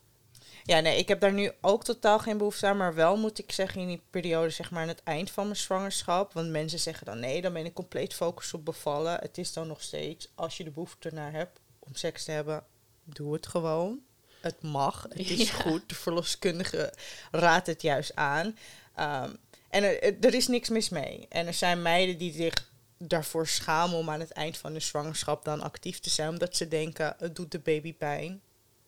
[0.70, 2.76] Ja, nee, ik heb daar nu ook totaal geen behoefte aan.
[2.76, 5.56] Maar wel moet ik zeggen, in die periode, zeg maar, aan het eind van mijn
[5.56, 6.32] zwangerschap.
[6.32, 9.18] Want mensen zeggen dan, nee, dan ben ik compleet focus op bevallen.
[9.20, 12.64] Het is dan nog steeds, als je de behoefte ernaar hebt om seks te hebben,
[13.04, 13.98] doe het gewoon.
[14.40, 15.54] Het mag, het is Ja.
[15.54, 15.88] goed.
[15.88, 16.92] De verloskundige
[17.30, 18.56] raadt het juist aan.
[18.94, 19.30] Ehm,
[19.70, 21.26] en er, er- er is niks mis mee.
[21.28, 25.44] En er zijn meiden die zich daarvoor schamen om aan het eind van de zwangerschap
[25.44, 26.28] dan actief te zijn.
[26.28, 28.40] Omdat ze denken, het doet de baby pijn.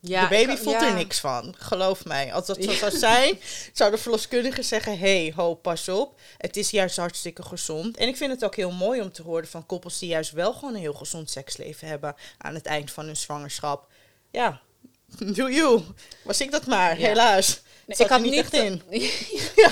[0.05, 0.87] Ja, de baby ik- voelt ja.
[0.87, 2.33] er niks van, geloof mij.
[2.33, 3.39] Als dat zo zou zijn,
[3.73, 4.99] zou de verloskundige zeggen...
[4.99, 6.19] hey, ho, pas op.
[6.37, 7.97] Het is juist hartstikke gezond.
[7.97, 9.99] En ik vind het ook heel mooi om te horen van koppels...
[9.99, 12.15] die juist wel gewoon een heel gezond seksleven hebben...
[12.37, 13.87] aan het eind van hun zwangerschap.
[14.31, 14.61] Ja,
[15.35, 15.81] do you.
[16.23, 17.07] Was ik dat maar, Ja.
[17.07, 17.61] helaas.
[17.85, 18.81] Nee, ik had er niet niet echt in.
[19.63, 19.71] ja.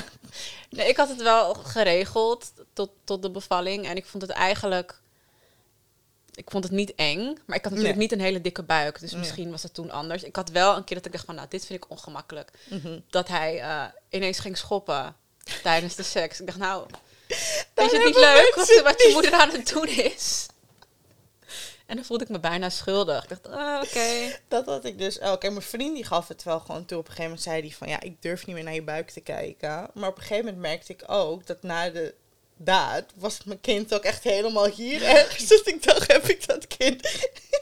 [0.70, 3.86] Nee, ik had het wel geregeld tot, tot de bevalling.
[3.88, 5.01] En ik vond het eigenlijk.
[6.34, 7.38] Ik vond het niet eng.
[7.46, 8.08] Maar ik had natuurlijk Nee.
[8.08, 9.00] niet een hele dikke buik.
[9.00, 9.20] Dus Nee.
[9.20, 10.24] misschien was het toen anders.
[10.24, 12.52] Ik had wel een keer dat ik dacht van, nou, dit vind ik ongemakkelijk.
[12.70, 13.00] Mhm.
[13.10, 15.16] Dat hij eh, ineens ging schoppen
[15.64, 16.40] tijdens de seks.
[16.40, 16.86] Ik dacht, nou,
[17.74, 18.54] Dan vind je het niet leuk
[18.84, 20.46] wat, je moeder aan het doen is?
[21.86, 23.24] En dan voelde ik me bijna schuldig.
[23.24, 24.38] Ik dacht, ah, oké.
[24.48, 25.44] Dat had ik dus ook.
[25.44, 26.98] En mijn vriend die gaf het wel gewoon toe.
[26.98, 27.88] Op een gegeven moment zei hij van...
[27.88, 29.90] ja, ik durf niet meer naar je buik te kijken.
[29.94, 31.48] Maar op een gegeven moment merkte ik ook...
[31.48, 32.14] dat na de
[32.64, 35.48] daad was mijn kind ook echt helemaal hier ergens.
[35.48, 37.02] Dus ik dacht, heb ik dat kind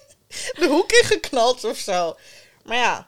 [0.60, 2.16] de hoek in geknald of zo?
[2.66, 3.08] Maar ja...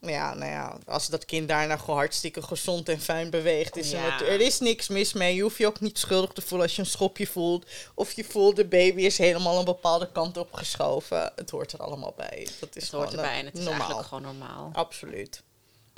[0.00, 4.00] Ja, nou ja, als dat kind daarna gewoon hartstikke gezond en fijn beweegt, is er,
[4.00, 4.20] Ja.
[4.20, 5.34] er is niks mis mee.
[5.34, 7.66] Je hoeft je ook niet schuldig te voelen als je een schopje voelt.
[7.94, 11.32] Of je voelt de baby is helemaal een bepaalde kant op geschoven.
[11.36, 12.48] Het hoort er allemaal bij.
[12.60, 13.78] Dat is Het hoort eh, erbij en het is normaal.
[13.78, 14.70] eigenlijk gewoon normaal.
[14.72, 15.42] Absoluut.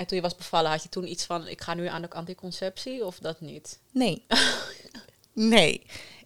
[0.00, 2.10] En toen je was bevallen, had je toen iets van, ik ga nu aan de
[2.10, 3.78] anticonceptie of dat niet?
[3.92, 4.24] Nee.
[5.32, 5.82] nee.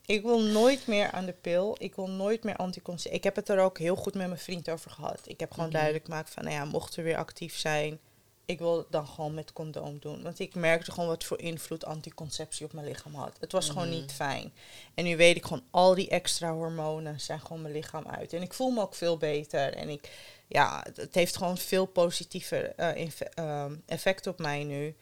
[0.07, 1.77] Ik wil nooit meer aan de pil.
[1.79, 3.19] Ik wil nooit meer anticonceptie.
[3.19, 5.21] Ik heb het er ook heel goed met mijn vriend over gehad.
[5.25, 5.75] Ik heb gewoon Mhm.
[5.75, 7.99] duidelijk gemaakt van, nou ja, mocht er weer actief zijn,
[8.45, 10.23] ik wil het dan gewoon met condoom doen.
[10.23, 13.37] Want ik merkte gewoon wat voor invloed anticonceptie op mijn lichaam had.
[13.41, 13.97] Het was gewoon Mhm.
[14.01, 14.53] niet fijn.
[14.95, 18.33] En nu weet ik gewoon, al die extra hormonen zijn gewoon mijn lichaam uit.
[18.33, 19.75] En ik voel me ook veel beter.
[19.75, 20.11] En ik,
[20.49, 24.97] ja, het, heeft gewoon veel positieve eh, ehm, effect op mij nu.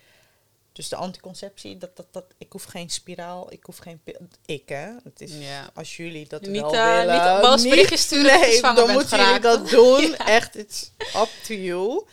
[0.72, 4.28] Dus de anticonceptie, dat, dat, dat, ik hoef geen spiraal, ik hoef geen pil.
[4.46, 5.70] Ik hè, het is Ja.
[5.74, 7.56] als jullie dat Niet, wel eh, willen.
[7.56, 10.00] niet berichtjes sturen nee, dan moeten jullie dat doen.
[10.10, 10.26] Ja.
[10.26, 12.04] Echt, it's up to you.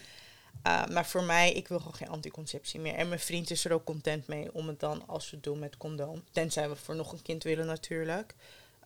[0.67, 2.93] Uh, maar voor mij, ik wil gewoon geen anticonceptie meer.
[2.95, 5.59] En mijn vriend is er ook content mee om het dan als we het doen
[5.59, 6.23] met condoom.
[6.31, 8.35] Tenzij we voor nog een kind willen natuurlijk.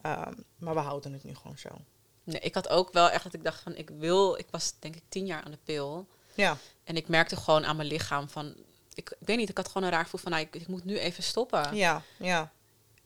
[0.06, 1.70] Um, maar we houden het nu gewoon zo.
[2.24, 4.96] Nee, ik had ook wel echt dat ik dacht van, ik wil, ik was denk
[4.96, 6.08] ik tien jaar aan de pil.
[6.34, 8.56] Ja, En ik merkte gewoon aan mijn lichaam van,
[8.94, 10.86] ik, ik weet niet, ik had gewoon een raar gevoel van, nou, ik, ik moet
[10.86, 11.76] nu even stoppen.
[11.76, 12.52] ja, ja.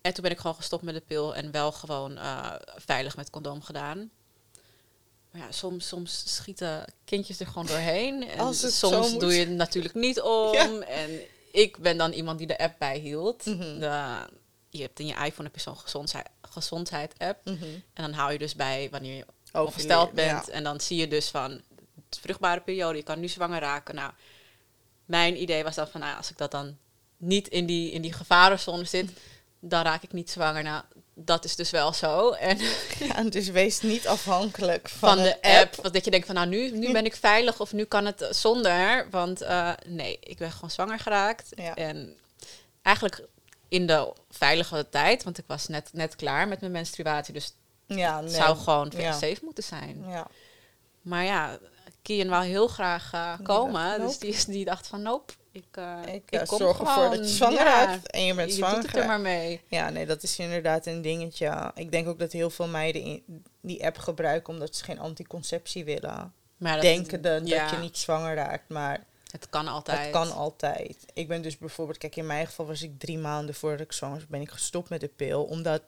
[0.01, 3.29] En toen ben ik gewoon gestopt met de pil en wel gewoon eh, veilig met
[3.29, 4.09] condoom gedaan.
[5.31, 8.29] Maar ja, soms, soms schieten kindjes er gewoon doorheen.
[8.29, 10.53] En soms doe je het natuurlijk niet om.
[10.53, 10.79] Ja.
[10.79, 11.19] En
[11.51, 13.45] ik ben dan iemand die de app bijhield.
[13.45, 13.79] Mhm.
[13.79, 14.15] De,
[14.69, 16.27] je hebt in je iPhone heb je zo'n gezondheid,
[16.61, 17.45] gezondheid app.
[17.45, 17.63] Mhm.
[17.93, 20.45] En dan hou je dus bij wanneer je ongesteld bent.
[20.45, 20.51] ja.
[20.51, 21.51] En dan zie je dus van
[22.09, 23.95] het vruchtbare periode, je kan nu zwanger raken.
[23.95, 24.11] Nou,
[25.05, 26.77] mijn idee was dan van, nou, als ik dat dan
[27.17, 29.11] niet in die, in die gevarenzone zit,
[29.59, 30.63] dan raak ik niet zwanger.
[30.63, 30.83] Nou,
[31.13, 32.31] dat is dus wel zo.
[32.31, 32.57] En
[32.99, 36.71] Ja, dus wees niet afhankelijk van, de app, want dat je denkt van, nou, nu,
[36.71, 39.07] nu ben ik veilig of nu kan het zonder.
[39.11, 41.49] Want eh, nee, ik ben gewoon zwanger geraakt.
[41.55, 41.75] Ja.
[41.75, 42.17] En
[42.81, 43.27] eigenlijk
[43.69, 47.53] in de veilige tijd, want ik was net, net klaar met mijn menstruatie, dus
[47.85, 48.33] Ja, het nee.
[48.33, 49.11] zou gewoon ja.
[49.11, 50.03] safe moeten zijn.
[50.07, 50.27] Ja.
[51.01, 51.57] Maar ja,
[52.01, 53.99] Kian wou heel graag eh, Die komen.
[53.99, 56.93] Dus die, is- die dacht van, nope, ik, eh, Ik, ik eh, kom zorg ervoor
[56.93, 57.09] gewoon.
[57.09, 59.61] dat je zwanger Ja, raakt en je bent je zwanger doet het er maar mee.
[59.67, 61.71] Ja, nee, dat is inderdaad een dingetje.
[61.75, 63.23] Ik denk ook dat heel veel meiden
[63.61, 66.33] die app gebruiken omdat ze geen anticonceptie willen.
[66.57, 69.03] Maar dat, Denken de, ja, dat je niet zwanger raakt, maar
[69.39, 69.99] Het kan altijd.
[69.99, 71.05] het kan altijd.
[71.13, 74.15] Ik ben dus bijvoorbeeld, kijk, in mijn geval was ik drie maanden voordat ik zwanger
[74.15, 75.43] was, ben ik gestopt met de pil.
[75.43, 75.81] Omdat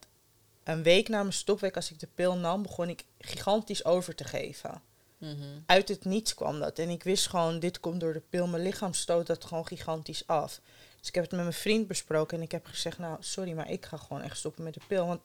[0.64, 4.24] een week na mijn stopweek, als ik de pil nam, begon ik gigantisch over te
[4.24, 4.82] geven.
[5.18, 5.60] Mhm.
[5.66, 6.80] Uit het niets kwam dat.
[6.80, 8.48] En ik wist gewoon, dit komt door de pil.
[8.48, 10.60] Mijn lichaam stoot dat gewoon gigantisch af.
[11.00, 13.70] Dus ik heb het met mijn vriend besproken en ik heb gezegd, nou, sorry, maar
[13.70, 15.08] ik ga gewoon echt stoppen met de pil.
[15.08, 15.22] Want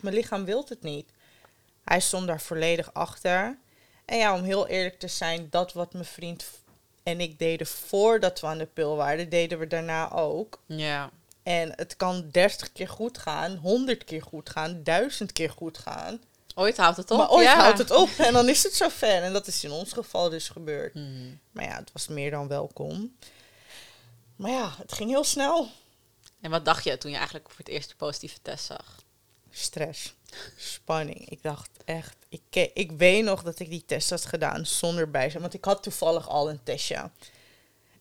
[0.00, 1.10] mijn lichaam wil het niet.
[1.84, 3.58] Hij stond daar volledig achter.
[4.04, 6.44] En ja, om heel eerlijk te zijn, dat wat mijn vriend
[7.10, 10.60] en ik deden voordat we aan de pil waren, deden we daarna ook.
[10.66, 11.10] Ja.
[11.42, 16.20] En het kan 30 keer goed gaan, 100 keer goed gaan, 1000 keer goed gaan.
[16.54, 17.18] Ooit houdt het op.
[17.18, 17.60] maar ooit ja.
[17.60, 19.22] houdt het op en dan is het zover.
[19.22, 20.94] En dat is in ons geval dus gebeurd.
[20.94, 21.34] Mhm.
[21.50, 23.16] Maar ja, het was meer dan welkom.
[24.36, 25.68] Maar ja, het ging heel snel.
[26.40, 29.02] En wat dacht je toen je eigenlijk voor het eerst de positieve test zag?
[29.50, 30.14] Stress,
[30.56, 31.28] spanning.
[31.28, 35.42] Ik dacht echt, ik, ik weet nog dat ik die test had gedaan zonder bijzijn.
[35.42, 37.10] Want ik had toevallig al een testje.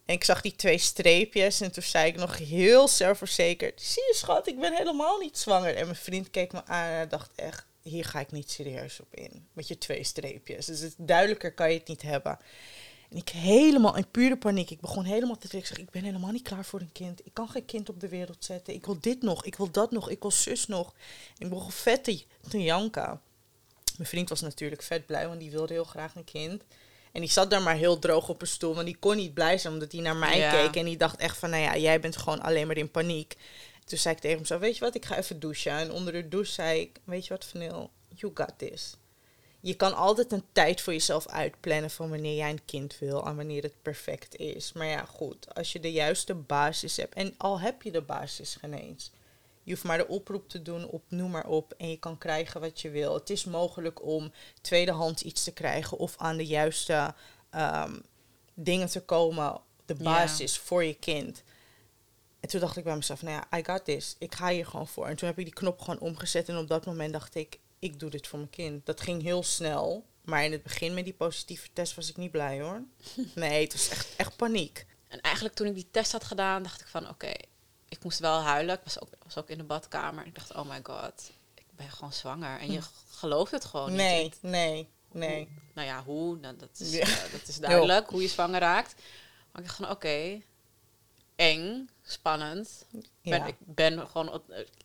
[0.06, 3.82] En ik zag die twee streepjes en toen zei ik nog heel zelfverzekerd...
[3.82, 5.76] Zie je schat, ik ben helemaal niet zwanger.
[5.76, 7.68] En mijn vriend keek me aan en dacht echt...
[7.82, 10.66] Hier ga ik niet serieus op in, met je twee streepjes.
[10.66, 12.40] Dus het, duidelijker kan je het niet hebben.
[13.10, 14.70] En ik helemaal in pure paniek.
[14.70, 17.26] Ik begon helemaal te denken, ik zeg, ik ben helemaal niet klaar voor een kind.
[17.26, 18.74] Ik kan geen kind op de wereld zetten.
[18.74, 20.94] Ik wil dit nog, ik wil dat nog, ik wil zus nog.
[21.38, 23.22] En ik begon vet te, te janken.
[23.98, 26.64] Mijn vriend was natuurlijk vet blij, want die wilde heel graag een kind.
[27.12, 29.58] En die zat daar maar heel droog op een stoel, want die kon niet blij
[29.58, 30.52] zijn omdat hij naar mij Ja.
[30.52, 30.76] keek.
[30.76, 33.36] En die dacht echt van, nou ja, jij bent gewoon alleen maar in paniek.
[33.86, 35.72] Toen zei ik tegen hem zo, weet je wat, ik ga even douchen.
[35.72, 38.94] En onder de douche zei ik, weet je wat, Vanil, you got this.
[39.62, 43.36] Je kan altijd een tijd voor jezelf uitplannen van wanneer jij een kind wil en
[43.36, 44.74] wanneer het perfect is.
[44.74, 48.56] Maar ja, goed, als je de juiste basis hebt, en al heb je de basis
[48.56, 49.12] geen eens.
[49.64, 52.62] Je hoeft maar de oproep te doen op noem maar op en je kan krijgen
[52.62, 53.14] wat je wil.
[53.14, 54.32] Het is mogelijk om
[54.62, 57.14] tweedehands iets te krijgen of aan de juiste
[57.50, 58.00] ehm,
[58.54, 61.44] dingen te komen, de basis voor je kind.
[62.40, 64.16] En toen dacht ik bij mezelf, nou ja, I got this.
[64.20, 65.06] Ik ga hier gewoon voor.
[65.06, 68.00] En toen heb ik die knop gewoon omgezet en op dat moment dacht ik, ik
[68.00, 68.86] doe dit voor mijn kind.
[68.86, 72.32] Dat ging heel snel, maar in het begin met die positieve test was ik niet
[72.32, 72.84] blij hoor.
[73.36, 74.86] Nee, het was echt, echt paniek.
[75.08, 77.32] En eigenlijk toen ik die test had gedaan, dacht ik van oké,
[77.90, 78.76] ik moest wel huilen.
[78.76, 80.26] Ik was ook, was ook in de badkamer.
[80.26, 82.60] Ik dacht, oh my god, ik ben gewoon zwanger.
[82.60, 83.96] En je gelooft het gewoon Hm.
[83.96, 84.38] Nee, niet.
[84.42, 85.38] nee, nee.
[85.38, 86.38] Hoe- nou ja, hoe?
[86.38, 87.00] Nou, dat, is, Ja.
[87.06, 88.94] eh, dat is duidelijk, hoe je zwanger raakt.
[89.52, 90.42] Maar ik dacht van oké,
[91.40, 92.86] eng, spannend.
[93.22, 94.42] Ik Ben, ik ben gewoon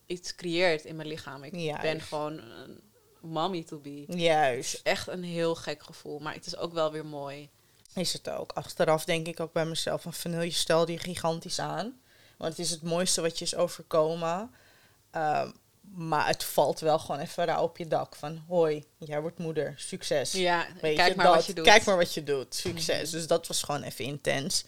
[0.07, 1.42] iets creëert in mijn lichaam.
[1.44, 1.82] Ik Juist.
[1.82, 2.80] ben gewoon een
[3.20, 4.05] mommy to be.
[4.07, 4.74] Het Juist.
[4.74, 7.48] is echt een heel gek gevoel, maar het is ook wel weer mooi.
[7.94, 8.52] Is het ook.
[8.52, 12.00] Achteraf denk ik ook bij mezelf van Vanil, je stelde je gigantisch aan.
[12.38, 14.50] Want het is het mooiste wat je is overkomen.
[15.11, 15.50] Ehm,
[15.80, 18.16] maar het valt wel gewoon even rauw op je dak.
[18.16, 19.74] Van hoi, jij wordt moeder.
[19.76, 20.32] Succes.
[20.32, 21.34] Ja, Weet kijk je, maar dat.
[21.34, 21.64] wat je doet.
[21.64, 21.74] Mhm.
[21.74, 22.55] Kijk maar wat je doet.
[22.55, 23.11] Succes.
[23.11, 24.64] Dus dat was gewoon even intens.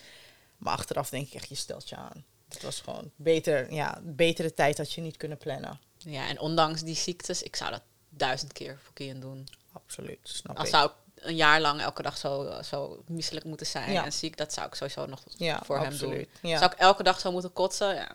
[0.59, 2.24] Maar achteraf denk ik echt, je stelt je aan.
[2.48, 3.72] Het was gewoon beter.
[3.72, 5.80] Ja, betere tijd had je niet kunnen plannen.
[5.98, 9.48] Ja, en ondanks die ziektes, ik zou dat duizend keer voor Kian doen.
[9.72, 10.18] Absoluut.
[10.22, 10.66] Snap ik.
[10.66, 14.04] zou ik een jaar lang elke dag zo, zo misselijk moeten zijn Ja.
[14.04, 16.26] en ziek, dat zou ik sowieso nog Ja, voor hem doen.
[16.42, 17.94] Ja, Zou ik elke dag zo moeten kotsen?
[17.94, 18.14] Ja,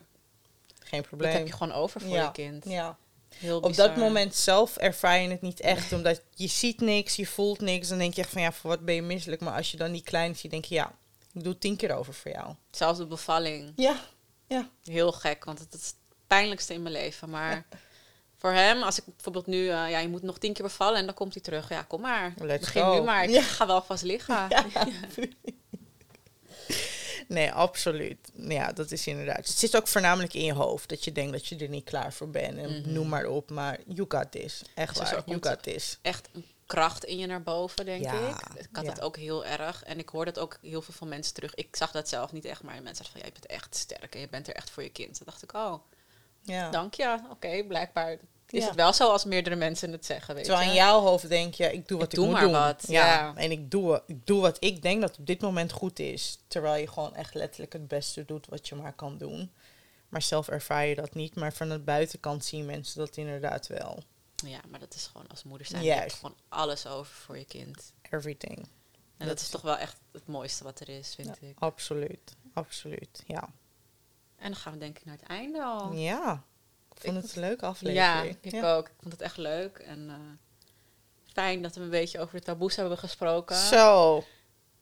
[0.79, 1.31] geen dat probleem.
[1.31, 2.65] heb je gewoon over voor je kind.
[2.65, 2.97] Ja.
[3.35, 3.87] Heel Op bizar.
[3.87, 7.87] dat moment zelf ervaar je het niet echt, omdat je ziet niks, je voelt niks.
[7.87, 9.41] Dan denk je echt van ja, voor wat ben je misselijk?
[9.41, 10.95] Maar als je dan die klein ziet, denk je ja,
[11.33, 12.55] ik doe het tien keer over voor jou.
[12.71, 13.73] Zelfs de bevalling.
[13.75, 13.95] Ja,
[14.47, 14.69] ja.
[14.83, 15.95] Heel gek, want het is het
[16.27, 17.29] pijnlijkste in mijn leven.
[17.29, 17.65] Maar
[18.37, 21.05] voor hem, als ik bijvoorbeeld nu, eh, ja, je moet nog tien keer bevallen en
[21.05, 21.69] dan komt hij terug.
[21.69, 22.33] Ja, kom maar.
[22.37, 22.93] Let's Begin go.
[22.93, 23.23] nu maar.
[23.23, 23.41] Ik Ja.
[23.41, 24.45] ga wel vast liggen.
[24.49, 24.65] Ja.
[27.27, 28.17] Nee, absoluut.
[28.33, 29.37] Ja, dat is inderdaad.
[29.37, 30.89] Het zit ook voornamelijk in je hoofd.
[30.89, 32.57] Dat je denkt dat je er niet klaar voor bent.
[32.57, 32.91] En Mhm.
[32.93, 33.49] noem maar op.
[33.49, 34.61] Maar you got this.
[34.75, 35.21] Echt waar.
[35.25, 35.97] You got this.
[36.01, 38.59] Echt een kracht in je naar boven, denk Ja, ik.
[38.59, 38.89] Ik had ja.
[38.89, 39.83] het ook heel erg.
[39.83, 41.55] En ik hoorde het ook heel veel van mensen terug.
[41.55, 43.21] Ik zag dat zelf niet echt, maar mensen zeiden van...
[43.21, 45.17] Ja, je bent echt sterk en je bent er echt voor je kind.
[45.17, 45.73] Toen dacht ik, oh,
[46.41, 46.69] Ja.
[46.69, 47.17] dank je.
[47.29, 48.17] Oké, blijkbaar
[48.49, 48.67] is Ja.
[48.67, 51.73] het wel zo als meerdere mensen het zeggen, weet Terwijl in jouw hoofd denk je,
[51.73, 52.51] ik doe wat Ik ik, doe moet maar doen.
[52.51, 53.05] wat, Ja.
[53.05, 53.33] ja.
[53.35, 56.37] En ik doe, ik doe wat ik denk dat op dit moment goed is.
[56.47, 59.51] Terwijl je gewoon echt letterlijk het beste doet wat je maar kan doen.
[60.09, 61.35] Maar zelf ervaar je dat niet.
[61.35, 64.03] Maar van de buitenkant zien mensen dat inderdaad wel.
[64.45, 65.83] Ja, maar dat is gewoon als moeder zijn.
[65.83, 67.93] Je hebt gewoon alles over voor je kind.
[68.01, 68.57] Everything.
[68.57, 68.67] En
[69.17, 71.59] Dat dat, is toch wel echt het mooiste wat er is, vind Ja, ik.
[71.59, 72.35] absoluut.
[72.53, 73.23] Absoluut.
[73.27, 73.49] Ja.
[74.35, 75.91] En dan gaan we denk ik naar het einde al.
[75.93, 76.43] Ja.
[76.95, 78.37] Ik vond Ik- het een leuke Ja, aflevering.
[78.41, 78.87] ik ook.
[78.87, 79.77] Ik vond het echt leuk.
[79.77, 80.15] En eh,
[81.33, 83.55] fijn dat we een beetje over de taboes hebben gesproken.
[83.55, 84.23] Zo,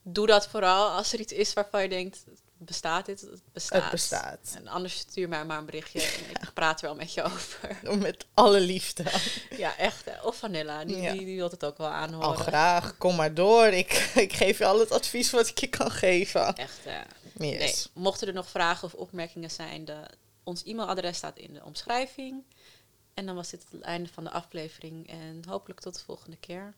[0.02, 2.24] Doe dat vooral als er iets is waarvan je denkt,
[2.66, 3.22] bestaat dit?
[3.22, 3.82] Het bestaat.
[3.82, 4.54] het bestaat.
[4.56, 7.80] En anders stuur mij maar een berichtje en ik praat er wel met je over.
[7.98, 9.04] Met alle liefde.
[9.58, 10.04] ja, echt.
[10.24, 11.12] Of Vanilla, die, Ja.
[11.12, 12.28] die, die wil het ook wel aanhoren.
[12.28, 13.66] Al graag, kom maar door.
[13.66, 16.56] Ik, ik geef je al het advies wat ik je kan geven.
[16.56, 16.80] Echt.
[16.84, 17.60] Yes.
[17.60, 20.06] Nee, mochten er nog vragen of opmerkingen zijn, de,
[20.44, 22.44] ons e-mailadres staat in de omschrijving.
[23.14, 26.74] En dan was dit het einde van de aflevering en hopelijk tot de volgende keer.